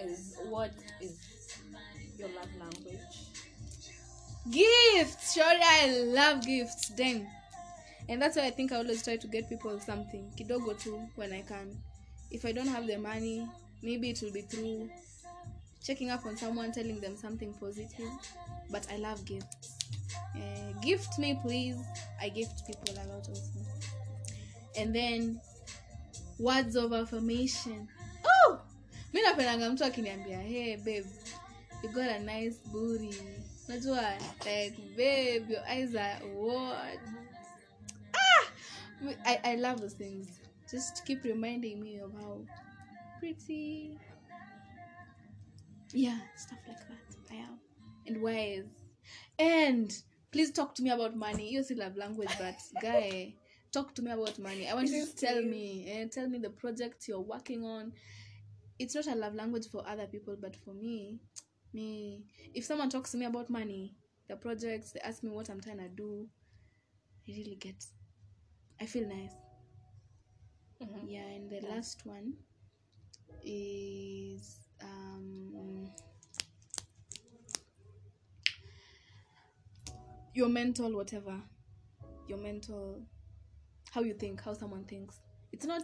[0.00, 1.18] is what is
[2.18, 3.19] your love language?
[4.50, 6.88] Gifts, Surely I love gifts.
[6.90, 7.28] Then,
[8.08, 11.32] and that's why I think I always try to get people something kidogo too when
[11.32, 11.76] I can.
[12.30, 13.46] If I don't have the money,
[13.82, 14.90] maybe it will be through
[15.82, 18.10] checking up on someone, telling them something positive.
[18.70, 19.76] But I love gifts.
[20.34, 21.76] Uh, gift me, please.
[22.20, 23.42] I gift people a lot also.
[24.76, 25.40] And then
[26.38, 27.88] words of affirmation.
[28.24, 28.60] Oh,
[29.12, 31.06] mi napendanga mtu akiniambia hey babe
[31.82, 33.14] you got a nice booty
[33.70, 36.98] najua like babe your eyes are what?
[38.14, 38.46] Ah!
[39.24, 40.40] I, I love those things.
[40.68, 42.40] Just keep reminding me of how
[43.20, 43.96] pretty.
[45.92, 47.32] Yeah stuff like that.
[47.32, 47.58] I am.
[48.06, 48.64] And wise.
[49.38, 49.96] And
[50.32, 51.50] please talk to me about money.
[51.50, 53.34] You still love language but guy
[53.72, 54.68] talk to me about money.
[54.68, 57.92] I want you to tell me eh, tell me the project you're working on.
[58.80, 61.20] It's not a love language for other people but for me
[61.74, 63.94] me if someone talks to me about money
[64.28, 66.28] the projects they ask me what i'm trying to do
[67.28, 67.84] i really get
[68.80, 69.32] i feel nice.
[70.80, 71.08] Mhm.
[71.10, 72.32] yeah and the last one
[73.44, 75.90] is um
[80.34, 81.40] your mental whatever
[82.28, 83.02] your mental
[83.90, 85.20] how you think how someone thinks.
[85.52, 85.82] It's not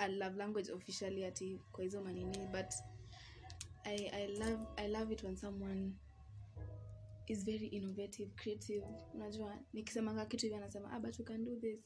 [0.00, 2.74] a love language officially ati kwa hizo manini but
[3.86, 5.94] I, I love i love it when someone
[7.28, 8.84] is very innovative creative.
[9.14, 11.80] Unajua nikisemanga kitu hivi anasema ah, but we can do this.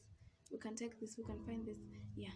[0.51, 1.17] We can take this.
[1.17, 1.77] We can find this.
[2.17, 2.33] Yeah.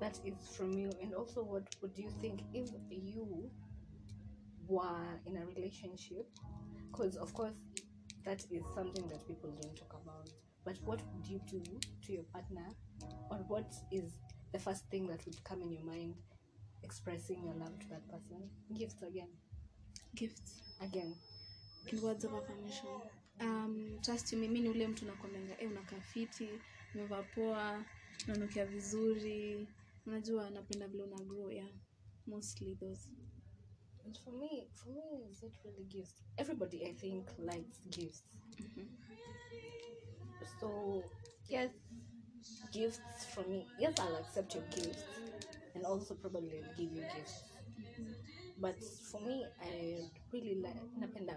[0.00, 0.90] That is from you.
[1.02, 3.50] And also, what would you think if you
[4.68, 6.26] were in a relationship?
[6.86, 7.54] Because, of course,
[8.24, 10.30] that is something that people don't talk about.
[10.64, 11.62] but what would you do
[12.02, 12.66] to your partner?
[13.30, 14.14] Or what is
[14.52, 16.14] the first thing that would come in your mind
[16.84, 18.50] expressing your love to that person.
[18.78, 19.28] Gifts again.
[20.14, 20.60] Gifts.
[20.80, 21.14] Again.
[21.92, 22.88] In words of affirmation.
[23.40, 26.48] Um, trust me mimi ni ule mtu nakwambianga e unakaa fiti
[26.94, 27.84] umevaa poa
[28.24, 29.68] unanukia vizuri.
[30.06, 31.68] Unajua napenda vile una grow yeah.
[32.26, 33.08] Mostly those.
[34.04, 36.22] And for me, for me, is it really gifts?
[36.36, 38.22] Everybody, I think, likes gifts.
[40.60, 41.02] So,
[41.48, 41.70] yes,
[42.72, 43.66] gifts from me.
[43.78, 45.04] Yes, I'll accept your gifts,
[45.84, 47.42] and also probably give you gifts.
[48.60, 48.76] But
[49.10, 49.98] for me, I
[50.32, 51.36] really like napenda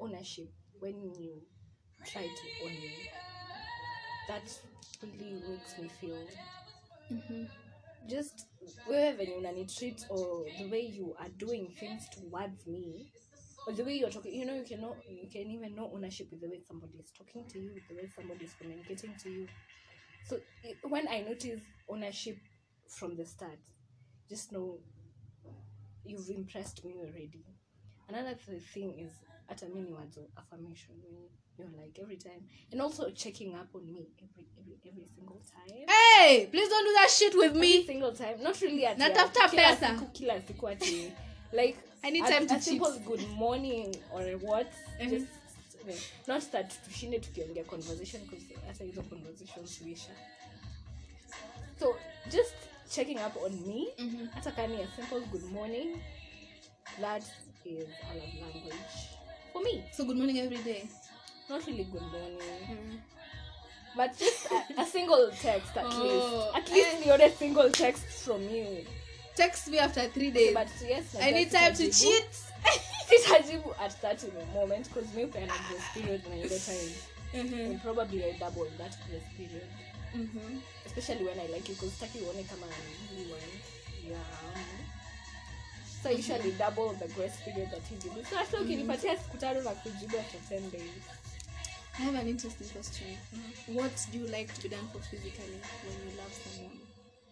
[0.00, 0.48] ownership
[0.80, 1.40] when you
[2.04, 2.92] try to own me.
[4.28, 4.60] That
[5.02, 6.26] really makes me feel
[7.12, 7.44] mm-hmm.
[8.08, 8.46] just
[8.88, 13.12] wewe venye unanitreat or the way you are doing things towards me
[13.66, 16.28] or the way you're talking you know you can know you can even know ownership
[16.30, 19.30] with the way somebody is talking to you with the way somebody is communicating to
[19.30, 19.46] you
[20.28, 22.36] so i when i notice ownership
[22.88, 23.58] from the start
[24.28, 24.78] just know
[26.04, 27.44] you've impressed me already.
[28.08, 29.12] Another thing is
[29.48, 30.94] hata mi ni words of affirmation
[31.56, 35.40] when you're like every time and also checking up on me every every, every single
[35.54, 35.86] time.
[35.88, 36.46] Hey!
[36.50, 38.42] Please don't do that shit with every me single time.
[38.42, 39.88] Not really at Natafuta pesa.
[39.98, 41.12] siku kila siku ati
[41.52, 44.66] like I need time to a simple good morning or what
[45.00, 45.10] Mhm.
[45.10, 45.26] just
[45.88, 50.10] eh, not that tushinde tukiongea conversation because I hata hizo conversations huisha.
[51.78, 51.96] So
[52.30, 52.54] just
[52.90, 53.88] checking up on me.
[53.98, 54.28] Mhm.
[54.34, 56.02] hata kani a simple good morning
[57.00, 57.22] that
[57.64, 58.96] is a love language.
[59.52, 59.84] For me.
[59.92, 60.88] So good morning every day?
[61.48, 63.00] Not really good morning.
[63.96, 66.56] But just a, a single text at Oh, least.
[66.56, 67.16] At least eh.
[67.16, 68.84] the single text from you.
[69.36, 70.54] Text me after three days.
[70.54, 72.28] but yes i need time to cheat?
[73.08, 76.92] Sitajibu at that moment because mi upeana grace period na ile time
[77.34, 77.70] Mhm.
[77.70, 79.68] and probably I double that grace period
[80.16, 80.60] Mhm.
[80.86, 82.66] especially when I like you because taki uone kama
[84.08, 84.16] yeah
[86.02, 89.70] so usually double the grace period that he gives so hata ukinipatia siku tano na
[89.70, 91.02] kujibu after 10 days
[91.98, 93.16] I have an interesting question.
[93.68, 96.78] What do you like to be done for physically when you love someone?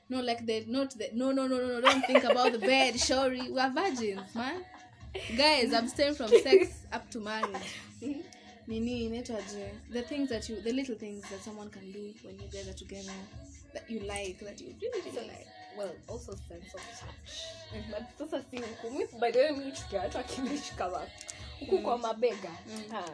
[0.08, 1.80] No, like the not the no no no no no.
[1.82, 3.50] Don't think about the bed, sorry.
[3.50, 4.64] We are virgins, man.
[5.36, 7.70] Guys, abstain from sex up to marriage.
[8.66, 9.70] Nini inaitwaje?
[9.92, 12.78] The things that you, the little things that someone can do when you guys are
[12.78, 13.14] together
[13.74, 15.46] that you like, that you really really like.
[15.76, 17.32] well also sense of touch.
[17.90, 18.90] But sasa si huku.
[18.90, 21.08] Mi by the way mi chukia watu akinishika
[21.60, 22.50] huku kwa mabega.
[22.92, 23.04] Ah.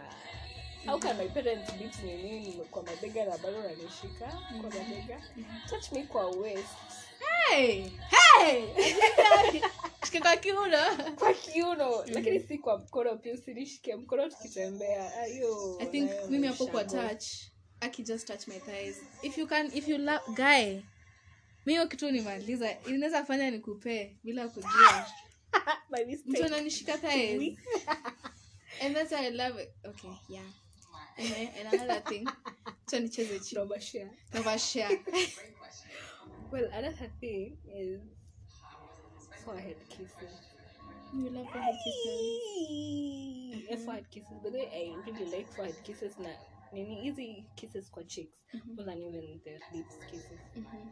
[0.87, 2.17] how can my parents beat me?
[2.23, 4.27] Nini kwa mabega na bado nanishika
[4.61, 5.21] kwa mabega.
[5.69, 6.77] Touch me kwa waist
[7.51, 9.61] Hey, hey.
[10.05, 10.79] shike kwa kiuno.
[11.19, 15.13] kwa kiuno lakini si kwa mkono pia usinishike mkono tukitembea.
[15.81, 17.25] I think mimi hapo kwa touch
[17.81, 18.97] aki just touch my thighs.
[19.23, 20.81] If you can if you love guy
[21.67, 25.07] mi kitu nimaliza inaweza fanya nikupee bila kujua.
[26.27, 27.59] Mtu ananishika thighs.
[28.83, 29.69] And that's why i love it.
[29.85, 30.47] Okay yeah.
[31.19, 32.29] And another thing.
[32.91, 33.61] Cha nicheze chini.
[33.61, 35.01] No bashia no share
[36.53, 38.01] well another thing is
[39.45, 40.41] forehead kisses.
[41.13, 42.21] You love forehead kisses.
[43.71, 43.85] Yeah, mm-hmm.
[43.85, 46.31] forehead kisses by the way eh, i really like forehead kisses na
[46.73, 48.75] nini easy kisses kwa cheeks mm-hmm.
[48.77, 50.41] more than even the lips kisses.
[50.57, 50.91] Mhm.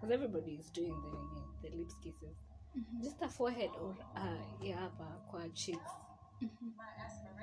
[0.00, 2.36] because everybody is doing the the lips kisses.
[2.76, 3.02] Mm-hmm.
[3.02, 5.90] Just a forehead or uh, hapa kwa cheeks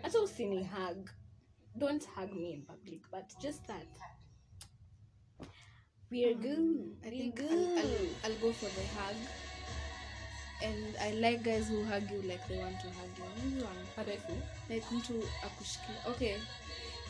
[0.02, 1.10] hata usini hug.
[1.76, 3.88] Don't hug me in public but just that
[6.12, 6.96] we're good.
[7.06, 9.16] I we're think good I'll, I'll, I'll go for the hug.
[10.64, 13.68] And i like guys who hug you like they want to hug you.
[13.98, 14.34] Arefu.
[14.70, 16.36] Like mtu akushikia okay.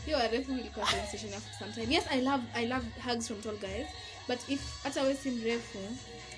[0.06, 1.94] Hiyo arefu ilikuwa sensation after some time.
[1.94, 3.88] Yes i love i love hugs from tall guys.
[4.28, 5.80] But if hata we si mrefu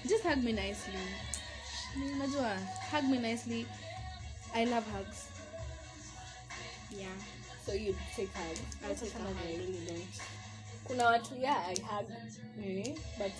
[0.05, 0.99] just hug me nicely.
[2.13, 2.57] Unajua
[2.91, 3.65] hug me nicely.
[4.53, 5.27] I love hugs.
[6.99, 7.15] Yeah.
[7.65, 8.61] So you take hugs.
[8.83, 9.35] I'll take a hug.
[9.47, 10.38] I really don't
[10.89, 12.09] kuna watu yeah i hug.
[12.57, 13.31] Nini but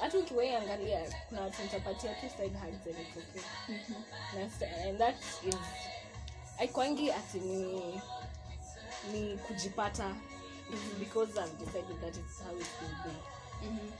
[0.00, 3.42] hata ukiwaiangalia kuna watu nitapatia tu side hugs and it's okay.
[3.68, 4.02] Mhm.
[4.34, 5.16] Na and that
[5.46, 5.54] is
[6.58, 8.00] aikwangi ati ni
[9.12, 10.14] ni kujipata.
[10.72, 13.18] It's because i've decided that it's how it will be.
[13.66, 13.92] Mhm.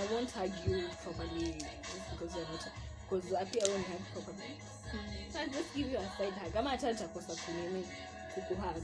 [0.00, 2.64] i won't hug you properly just because you're not
[3.10, 4.54] because apia won't hug properly
[4.94, 5.32] Mhm.
[5.32, 6.56] so i just give you a side hug.
[6.56, 7.86] Ama hata nitakosa kunini
[8.34, 8.82] kukuhug.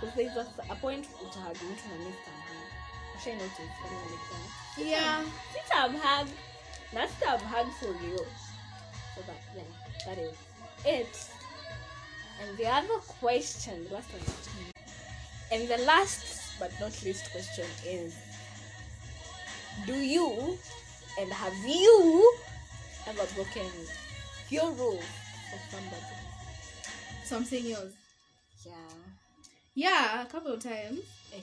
[0.00, 1.94] Because there's a, a point utahug mtu na
[3.20, 6.28] miss tamhug Usha notice something like that yeah sitamhug
[6.92, 8.18] na sitamhug for you
[9.14, 9.64] so that yeah
[10.06, 10.36] that is
[10.84, 11.28] it.
[12.40, 13.84] And the other question.
[13.88, 14.22] The last one
[15.52, 18.14] and the last but not least question is
[19.86, 20.56] do you
[21.18, 22.32] and have you
[23.08, 23.66] ever broken
[24.48, 25.00] your rule
[25.50, 26.16] for somebody?
[27.24, 27.92] So I'm saying yours.
[28.64, 28.72] yeah.
[29.74, 31.00] Yeah, a couple of times.
[31.34, 31.40] Eh.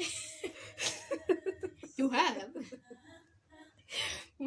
[1.96, 2.48] you have.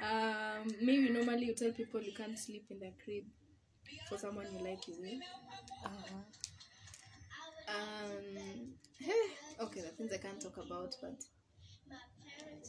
[0.00, 3.24] um, maybe normally you tell people you can't sleep in the crib
[4.08, 5.20] for someone you like you will.
[5.84, 6.22] uh-huh.
[7.68, 8.74] Um,
[9.60, 11.24] okay, the things I can't talk about, but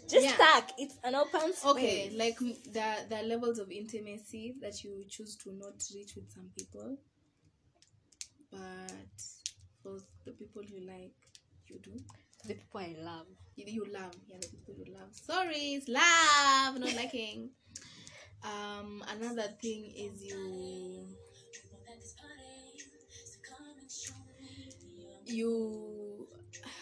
[0.09, 0.37] just Yeah.
[0.37, 5.35] talk it's an open space okay, like the the levels of intimacy that you choose
[5.37, 6.97] to not reach with some people,
[8.51, 9.21] but
[9.81, 11.15] for the people you like,
[11.67, 11.91] you do.
[12.47, 13.27] the people i love.
[13.55, 14.13] You, you love.
[14.27, 15.09] Yeah the people you love.
[15.11, 17.49] Sorry it's love not liking.
[18.43, 21.07] Um another thing is you
[25.25, 26.27] you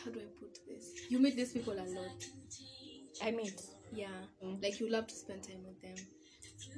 [0.04, 0.86] how do i put this?
[1.10, 2.26] You meet these people a lot.
[3.24, 3.52] I mean
[3.94, 4.08] yeah.
[4.44, 4.64] Mm.
[4.64, 6.06] like you love to spend time with them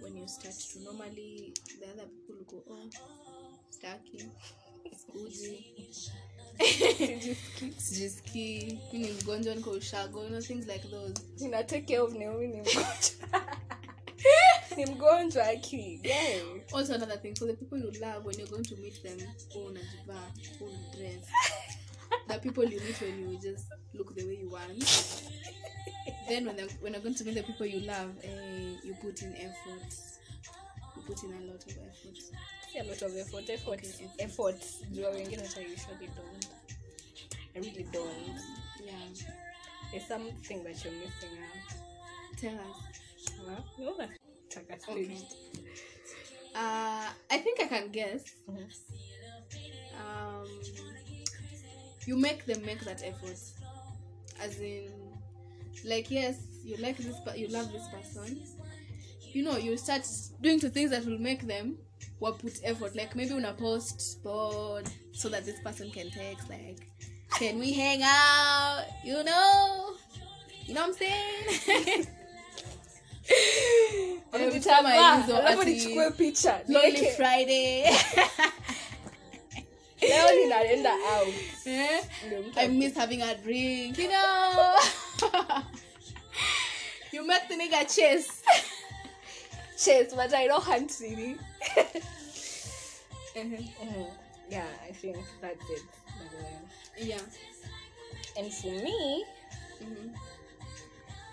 [0.01, 0.83] when you start to.
[0.83, 2.89] Normally the other people go oh
[3.71, 4.29] staki
[8.33, 11.13] mi ni mgonjwa niko ushago you know things like those.
[11.39, 13.57] Nina take care of Naomi ni mgonjwa.
[14.77, 16.45] Ni mgonjwa aki yeah.
[16.73, 19.17] also another thing for the people you love when you're going to meet them
[19.67, 20.31] unajivaa
[20.61, 21.27] oh dress.
[22.27, 24.85] The people you meet when you just look the way you want.
[26.27, 29.35] Then when, when you're going to meet the people you love eh, you put in
[29.35, 30.12] effort
[31.07, 32.17] put in a lot of effort.
[32.71, 34.09] See a lot of effort effort Okay.
[34.19, 34.61] effort.
[34.91, 36.47] Jua wengine hata usually don't
[37.55, 38.39] i really don't.
[38.85, 40.01] Yeah.
[40.07, 41.69] Something that you're missing out.
[42.37, 42.77] Tell us.
[43.47, 43.61] Huh?
[43.77, 43.95] you know
[44.91, 45.17] Okay.
[46.55, 48.23] uh i think i can guess.
[48.47, 48.67] Mhm.
[50.01, 50.47] um
[52.05, 53.37] you make them make that effort.
[54.41, 54.89] As in
[55.85, 58.41] like yes you like this but you love this person
[59.33, 60.07] you know you start
[60.41, 61.77] doing to things that will make them
[62.19, 62.95] what put effort.
[62.95, 66.87] Like maybe una post board so that this person can text like
[67.37, 68.85] can we hang out?
[69.03, 69.95] You know?
[70.65, 72.07] You know what i'm saying?
[74.33, 77.85] Every time I use ati- picha lonely niweke- friday.
[80.01, 81.33] Leo ninaenda out.
[81.65, 82.01] Eh?
[82.57, 84.75] I miss having a drink, you know.
[87.13, 88.43] you make the nigga chase.
[89.83, 91.35] Chase but i don't hunt really
[91.77, 91.99] Uh-huh.
[93.35, 94.07] Mhm.
[94.49, 95.81] yeah i think that's it
[96.19, 96.57] by the way.
[96.97, 97.21] Yeah.
[98.37, 99.25] and for me
[99.81, 100.13] Mhm.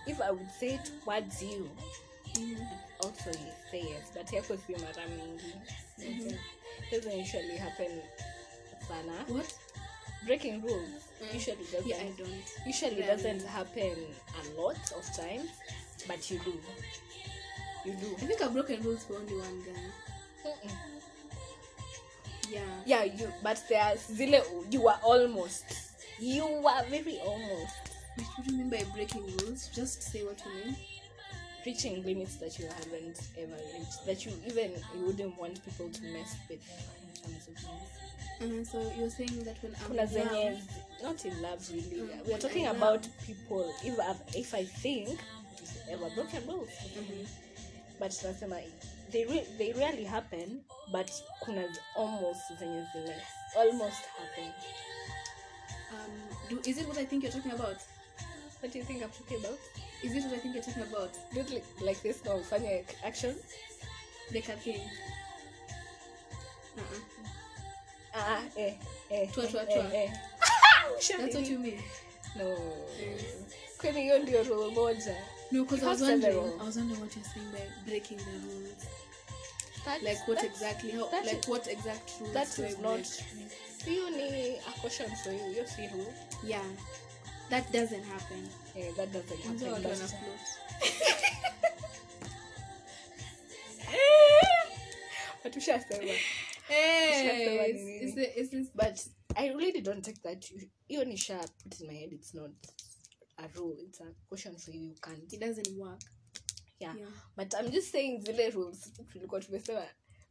[0.06, 1.68] if i would say towards you
[2.34, 2.66] Mhm.
[3.04, 5.52] also you say yes but yako si mara mingi
[6.90, 7.92] doesn't usually happen
[8.88, 9.52] sana What?
[10.26, 11.34] breaking rules Mm.
[11.36, 12.44] usually doesn't Yeah, I don't.
[12.66, 13.12] usually Rarely.
[13.12, 13.96] doesn't happen
[14.40, 15.50] a lot of times
[16.08, 16.56] but you do
[17.84, 20.50] you do I think I've broken rules for only one guy.
[20.50, 20.70] Mm-mm.
[22.50, 22.60] Yeah.
[22.84, 25.64] yeah you but there's zile you were almost
[26.18, 27.74] you were very almost
[28.16, 29.68] What do you mean by breaking rules?
[29.74, 30.76] Just say what you mean.
[31.64, 36.02] reaching limits that you haven't ever reached that you even you wouldn't want people to
[36.06, 37.54] mess with in terms of
[38.40, 38.70] things.
[38.70, 40.60] So you're saying that when I'm in love,
[41.02, 44.64] not in love really Mm, we are talking I about people if I've, if i
[44.64, 45.18] think
[45.90, 46.68] ever broken rules
[46.98, 47.26] Mhm.
[48.00, 48.60] But tunasema
[49.10, 50.60] they, re- they really happen
[50.92, 51.10] but
[51.44, 51.64] kuna
[51.96, 53.16] almost zenye zime
[53.56, 54.52] almost happen
[55.92, 57.76] um, do, is it what I think you're talking about?
[58.62, 59.58] what do you think i'm talking about
[60.02, 61.10] Is it what I think you're talking about?
[61.34, 63.34] do it like, like this now ufanye action
[64.34, 64.80] Like a thing.
[66.78, 67.00] Uh-uh.
[68.14, 68.74] ah eh
[69.10, 69.94] eh Twa, twa, eh, twa.
[69.94, 70.10] eh.
[71.18, 71.82] That's what you mean.
[72.36, 72.56] no
[73.80, 75.16] kwani hiyo ndio rule moja
[75.52, 76.52] No, because I was wondering.
[76.60, 78.86] I was wondering what you're saying by breaking the rules.
[79.84, 80.90] That's, Like what exactly?
[80.90, 81.10] How?
[81.10, 82.32] Like is- what exact rules?
[82.34, 83.00] that is not
[83.86, 86.12] hiyo ni a question for you hiyo si rule
[86.44, 86.64] Yeah,
[87.50, 88.48] that doesn't happen.
[88.76, 90.40] Yeah, that doesn't happen watu but- wana float.
[95.42, 95.62] but ni
[99.36, 100.52] i really don't take that
[100.88, 102.50] hiyo nisha put in my head it's not
[103.44, 106.00] a rule it's a question for you you can't It doesn't work.
[106.80, 106.96] yeah.
[106.98, 107.08] Yeah.
[107.36, 109.86] but i'm just saying zile rules tulikuwa tumesema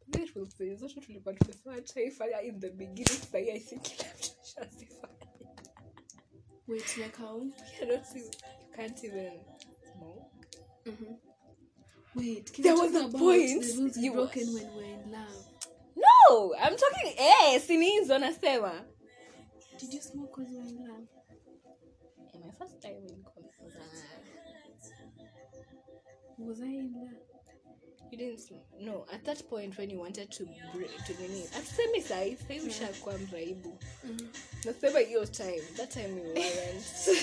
[0.07, 5.19] zile rules zote tulikuwa tumesema taifanya in the beginning sahi i think kila mtu ashazifanya
[6.67, 7.43] Wait, like how?
[7.81, 8.31] yeah, see you
[8.75, 9.31] can't even
[9.93, 10.25] smoke
[10.85, 11.15] Mm-hmm.
[12.15, 15.45] Wait, can There was a point the rules you- broken when we're in love?
[15.95, 18.85] no i'm talking eh sini hizo nasema
[19.79, 20.88] Did you smoke because you were in love?
[22.89, 23.79] Yeah, my first time in Konza.
[26.37, 27.13] Was I in love?
[28.11, 32.01] You didn't sm- no at that point when you wanted to br- to nini atusemi
[32.01, 32.67] sahi sahi mm.
[32.67, 34.27] ushakuwa mraibu mm-hmm.
[34.65, 36.85] nasema hiyo time that time you weren't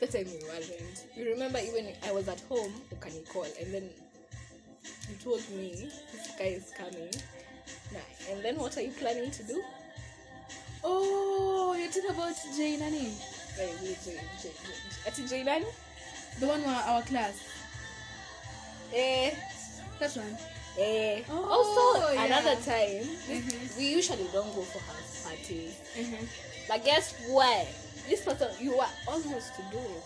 [0.00, 0.70] that time you weren't
[1.16, 3.90] you remember even i was at home can you ukanicall and then
[5.10, 5.68] you told me
[6.12, 7.10] this guy is coming.
[7.92, 8.00] Nah,
[8.30, 9.62] and then what are you planning to do
[10.82, 13.12] Oh, you're talking about Jay Nani?
[13.58, 15.66] Like, J- J- J- ati J nani
[16.40, 17.34] The one wa our class.
[18.94, 19.34] eh
[19.98, 20.36] That one.
[20.78, 22.24] Eh, Oh, also yeah.
[22.24, 23.76] another time Mhm.
[23.76, 26.24] we usually don't go for house parties Uh-huh.
[26.68, 27.66] but guess what
[28.08, 30.04] this person you were almost to do it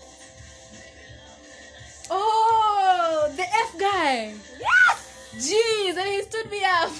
[2.11, 4.35] Oh, the F guy.
[4.59, 4.99] yes
[5.35, 6.93] Jeez, and he stood me up.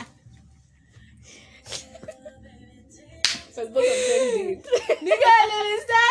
[3.54, 4.64] because both of them did
[5.06, 6.02] Nigga, Lilista.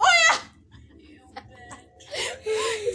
[0.00, 0.38] Oh yeah.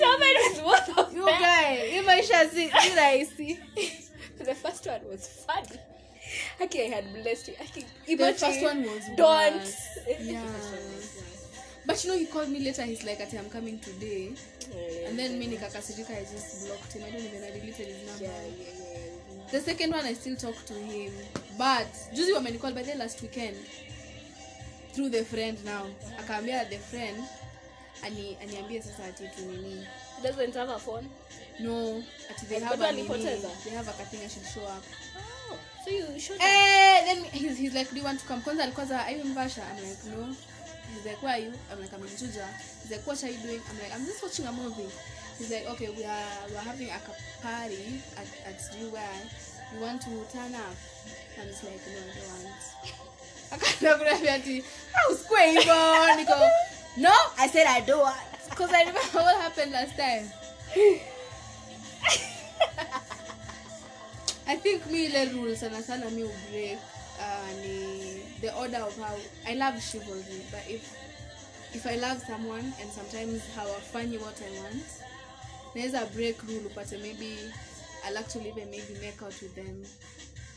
[0.05, 3.59] happened with both of You guy, I shall see, did I see?
[4.39, 5.79] the first one was funny
[6.61, 7.85] okay i had blessed you Okay,
[8.15, 9.65] The first one was don't
[10.19, 10.41] Yeah.
[10.43, 11.23] was.
[11.85, 12.83] But you know, he called me later.
[12.83, 14.31] He's like, "Ati, I'm coming today."
[14.71, 17.03] Yeah, And then me nikakasirika, I just blocked him.
[17.05, 18.23] I don't even I deleted his number.
[18.23, 19.51] yeah, yeah, yeah.
[19.51, 21.11] The second one I still talk to him.
[21.57, 23.57] But juzi wamenicall by the last weekend
[24.93, 25.85] through the friend now.
[26.19, 27.17] Akaambia the friend
[28.03, 29.85] ani aniambie sasa ati tu nini.
[30.23, 31.09] Doesn't have a phone
[31.59, 33.07] No, ati they have a nini.
[33.07, 34.83] They have a thing I should show up.
[35.51, 38.41] oh, so you should Eh, then he's, he's like, do you want to come?
[38.41, 39.61] Kwanza alikuwa are you in Vasha?
[39.63, 40.35] I'm like, no.
[40.93, 41.53] He's like, where are you?
[41.71, 42.45] I'm like, I'm in Juja.
[42.81, 43.61] He's like, what are you doing?
[43.69, 44.89] I'm like, I'm just watching a movie.
[45.37, 46.99] He's like, okay, we are we are having a
[47.41, 49.17] party at at you where
[49.73, 50.75] you want to turn up.
[51.39, 53.10] I'm just like, no, I don't want.
[53.97, 56.35] Kuniambia ati, "Ah, usikue hivyo." Niko,
[56.97, 58.15] no, I said I don't.
[58.49, 60.29] Because I remember what happened last time.
[64.47, 66.77] I think me ile rule sana sana mi ubreak
[67.19, 69.15] uh, ni the order of how
[69.47, 70.81] I love chivalry but if
[71.73, 74.85] if I love someone and sometimes hawafanyi what I want
[75.75, 77.37] naweza break rule upate maybe
[78.05, 79.85] I'll actually even maybe make out with them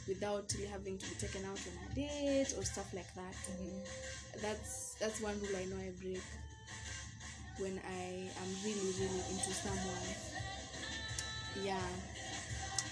[0.09, 4.43] without really having to be taken out on a date or stuff like that mm-hmm.
[4.43, 6.23] that's that's one rule I know I break
[7.59, 10.15] when I am really really into someone
[11.63, 11.89] yeah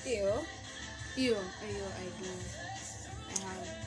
[0.05, 0.33] Ew.
[1.15, 2.31] Ew, ew, I do.
[3.31, 3.83] I have.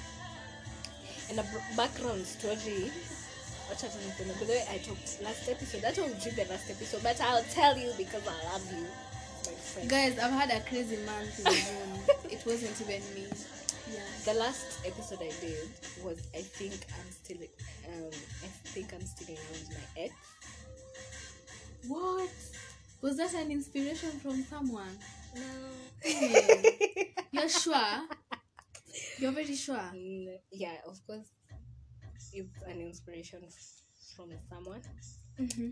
[1.30, 1.45] and a
[1.76, 2.91] background story
[3.69, 4.34] wacha tu niseme.
[4.39, 7.76] by the way i talked last episode that was the last episode but i'll tell
[7.78, 8.86] you because i love you
[9.88, 12.16] Guys, I've had a crazy month in June.
[12.32, 13.28] it wasn't even me.
[13.93, 13.99] Yeah.
[14.26, 15.70] the last episode i did
[16.03, 17.38] was i think i'm still
[17.88, 18.09] um
[18.43, 20.13] i think i'm still in love with my ex
[21.88, 22.30] What?
[23.03, 24.97] Was that an inspiration from someone?
[25.36, 25.41] no
[27.32, 28.07] You're sure?
[29.20, 29.76] You're very sure?
[29.93, 31.30] Mm, yeah of course
[32.34, 33.41] it's an inspiration
[34.16, 34.82] from someone
[35.39, 35.70] Mm-hmm.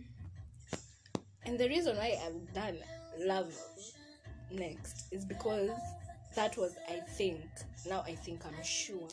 [1.46, 2.78] And the reason why I've done
[3.20, 3.54] love
[4.52, 5.70] next is because
[6.36, 7.42] that was I think.
[7.88, 9.08] Now I think I'm sure.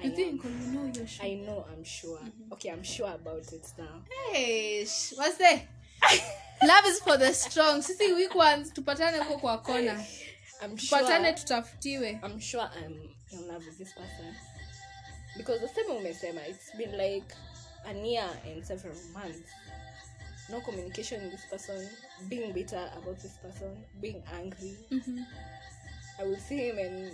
[0.00, 0.16] I You am.
[0.16, 1.24] think you know you're sure?
[1.26, 2.18] I know I'm sure.
[2.52, 4.02] Okay, I'm sure about it now.
[4.32, 5.62] Hey, sh- what's that?
[6.64, 7.80] Love is for the strong.
[7.82, 10.04] Sisi weak ones tupatane huko kwa kona.
[10.62, 10.98] I'm sure.
[10.98, 12.20] Tupatane tutafutiwe.
[12.22, 12.94] I'm sure I'm
[13.32, 14.34] in love with this person
[15.36, 17.34] because the same umesema it's been like
[17.86, 19.50] a year and several months.
[20.50, 21.88] No communication with this person,
[22.28, 24.76] being bitter about this person, being angry.
[24.92, 25.18] Mm-hmm.
[26.20, 27.12] I will see him and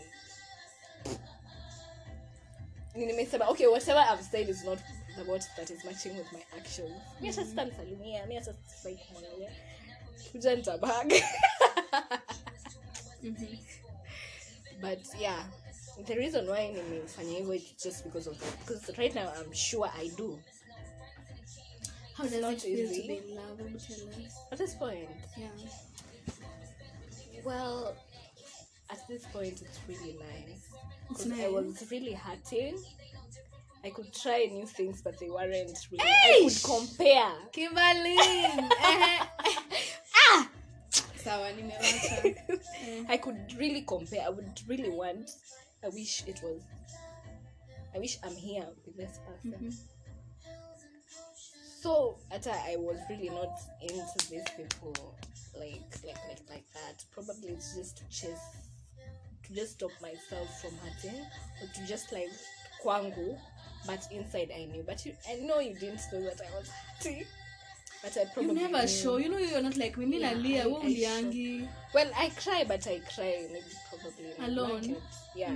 [2.95, 4.79] nimesema okay whatever i've said is not
[5.17, 9.51] the word that is matching with my actions mi hata sitamsalimia mi hata sifai kumwangalia
[10.33, 11.13] kuja nitabag
[13.23, 13.57] Mm-hmm.
[14.81, 15.45] but yeah
[16.07, 19.91] the reason why nimefanya hivyo it's just because of that because right now i'm sure
[20.01, 20.39] i do
[22.21, 23.03] How does not it feel easy.
[23.03, 23.61] to be in love?
[24.53, 25.49] At this point Yeah.
[27.45, 27.95] well
[28.91, 30.69] at this point it's really nice
[31.11, 32.77] It's because i was really hurting
[33.83, 35.49] i could try new things but they weren't
[35.91, 38.17] really i could compare Kimberly.
[40.33, 40.49] Ah.
[41.17, 42.35] Sawa nimewacha.
[43.09, 44.23] I could really compare.
[44.27, 45.31] I would really want.
[45.85, 46.61] I wish it was.
[47.95, 49.53] I wish I'm here with this person.
[49.61, 49.75] Mhm.
[51.83, 54.95] So at I was really not into these people
[55.59, 57.05] like like like like that.
[57.13, 58.39] Probably it's just to chase
[59.51, 61.21] to just stop myself from hurting
[61.63, 62.29] or to just like
[62.85, 63.39] kwangu
[63.87, 64.83] but inside i knew.
[64.87, 67.25] But you, i know you didn't know that i was hurting
[68.03, 68.89] but i you never knew.
[68.89, 69.17] show.
[69.17, 73.01] You know you're not like mimi Yeah, nalia I uliangi well i cry but i
[73.01, 74.83] cry maybe probably Alone?
[74.83, 75.03] Like
[75.35, 75.53] yeah.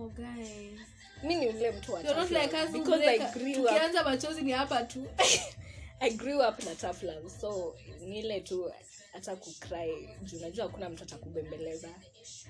[0.00, 0.78] Oh guys.
[1.22, 4.04] Mimi ni ule mtu wa you're not like us because i grew up.
[4.04, 5.06] machozi ni hapa tu
[6.02, 8.72] i grew up na tough love so nile tu
[9.12, 11.88] hata kucry juu najua hakuna mtu atakubembeleza.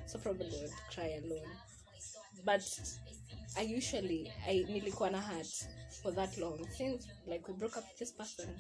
[0.07, 1.49] So probably would cry alone.
[2.45, 2.63] But
[3.55, 5.69] i usually I, nilikuwa na heart
[6.03, 6.69] for that long.
[6.77, 8.59] Since like we broke up this person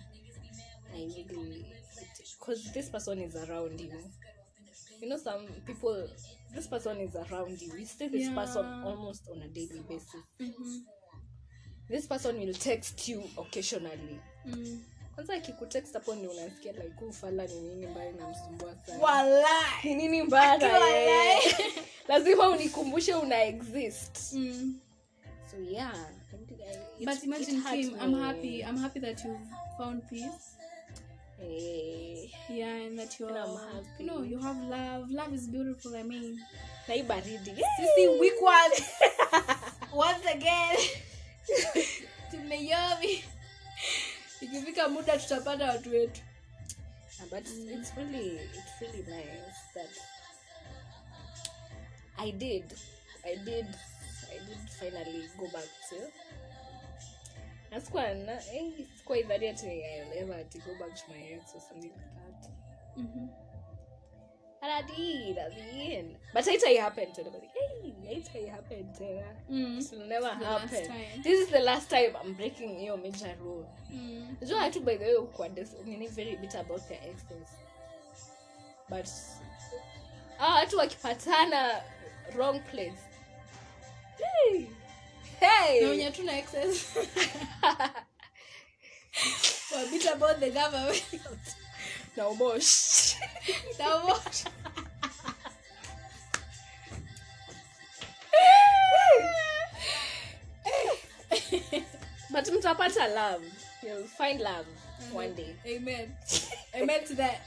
[0.94, 1.66] i really
[2.40, 3.92] because this person is around you.
[5.00, 6.08] You know some people
[6.54, 7.76] this person is around you.
[7.78, 8.34] You see this Yeah.
[8.34, 10.24] person almost on a daily basis.
[10.40, 10.84] Mhm.
[11.88, 14.82] this person will text you occasionally Mm.
[15.14, 18.98] kwanza akikutext hapo ni unasikia like ufala ni nini mbaya namsumbua sana
[19.84, 20.58] ni nini mbaya
[22.08, 24.80] lazima unikumbushe una exist Mm.
[25.50, 25.94] so yeah
[26.98, 28.60] it- but imagine it Kim, I'm happy.
[28.62, 29.38] I'm happy that you
[29.78, 30.56] found peace.
[31.40, 32.30] Hey.
[32.48, 33.88] Yeah, and that you're, And happy.
[34.04, 35.10] you know, you have love.
[35.10, 35.96] Love is beautiful.
[35.96, 36.40] I mean,
[36.88, 38.74] na hii baridi Sisi week one.
[40.06, 40.78] Once again.
[42.30, 43.24] Tumeyomi.
[44.42, 46.20] Ikifika muda tutapata watu wetu.
[47.18, 49.90] Yeah, but it's really it's really nice that
[52.16, 52.64] I did
[53.24, 53.66] I did
[54.32, 55.96] I did finally go back to
[57.70, 61.92] na eh, sikuwa idhani ati I'll ever ati go back to my ex or something
[61.92, 62.50] like that
[62.96, 63.28] Mhm.
[64.62, 67.92] And I did at the end but it happened tena like hey
[68.34, 69.78] it happened tena Mm.
[69.80, 73.66] it will never The happen this is the last time I'm breaking your major rule
[73.92, 74.36] Mm.
[74.48, 75.74] So I took by the way ukuwa dis-
[76.14, 77.48] very bitter about their exes
[78.88, 79.08] but
[80.38, 81.82] ah, watu wakipatana
[82.36, 83.02] wrong place
[84.18, 84.66] hey.
[85.40, 85.80] Hey.
[85.80, 86.86] Na wenye hatuna exes.
[89.72, 91.04] We're bitter about the government.
[92.16, 93.16] na uboshi
[93.78, 94.44] Na uboshi
[102.32, 103.44] but mtapata love.
[103.82, 104.66] You'll find love
[105.12, 105.54] one day.
[105.66, 106.12] Amen.
[106.74, 107.40] Amen to that.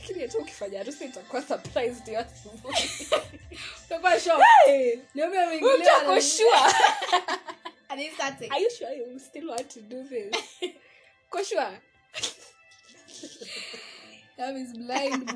[0.00, 2.88] lakini hata ukifanya harusi itakuwa surprised ya asubuhi.
[3.86, 4.98] Utakuwa shocked.
[5.14, 6.58] Niombe uingilie mtu sure.
[7.88, 8.52] And it's starting.
[8.52, 10.36] are you sure you still want to do this?
[11.30, 11.80] Ko sure?
[12.12, 13.71] Love is blind,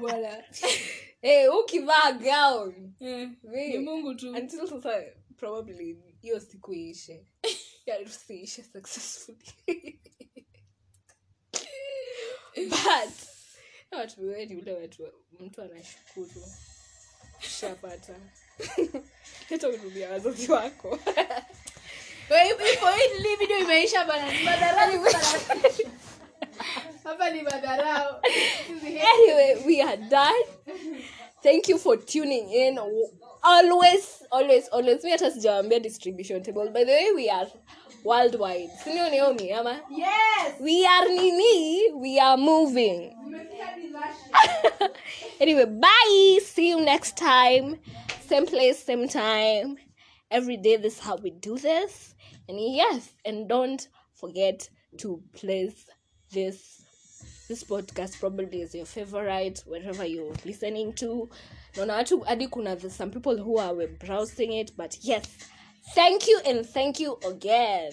[0.01, 0.45] bwana.
[1.23, 2.93] hey, ukivaa gown.
[3.01, 4.31] Eh, Ni Mungu tu.
[4.31, 5.03] until sasa
[5.37, 7.27] probably hiyo siku iishe.
[8.05, 9.39] Tusiishe ishe successfully.
[12.57, 13.13] But
[13.93, 16.45] watu weni ule watu mtu anashukuru.
[17.61, 18.17] Shapata
[19.49, 20.99] hata urumia wazazi wako.
[22.75, 24.33] Ipo hii video imeisha bana.
[24.87, 24.99] Ni
[28.85, 30.35] anyway we are done.
[31.43, 32.79] Thank you for tuning in.
[33.45, 35.05] Always always always.
[35.05, 36.71] Mi hata sijawambia distribution table.
[36.71, 37.47] By the way we are
[38.05, 38.71] worldwide.
[38.85, 39.81] Sinio niomi ama?
[39.91, 40.61] Yes.
[40.61, 41.93] we are nini?
[41.95, 43.15] We are moving.
[43.25, 44.91] Nimefika hadi Russia.
[45.41, 46.41] anyway bye.
[46.43, 47.79] See you next time.
[48.29, 49.77] Same place same time.
[50.31, 52.15] Every day this is how we do this.
[52.49, 55.87] And yes and don't forget to place
[56.33, 56.86] this
[57.49, 61.29] this podcast probably is your favorite wherever you're listening to.
[61.77, 65.25] Naona watu hadi kuna the- some people who are browsing it but yes
[65.95, 67.93] thank you and thank you again.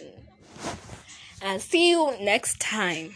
[1.42, 3.14] And see you next time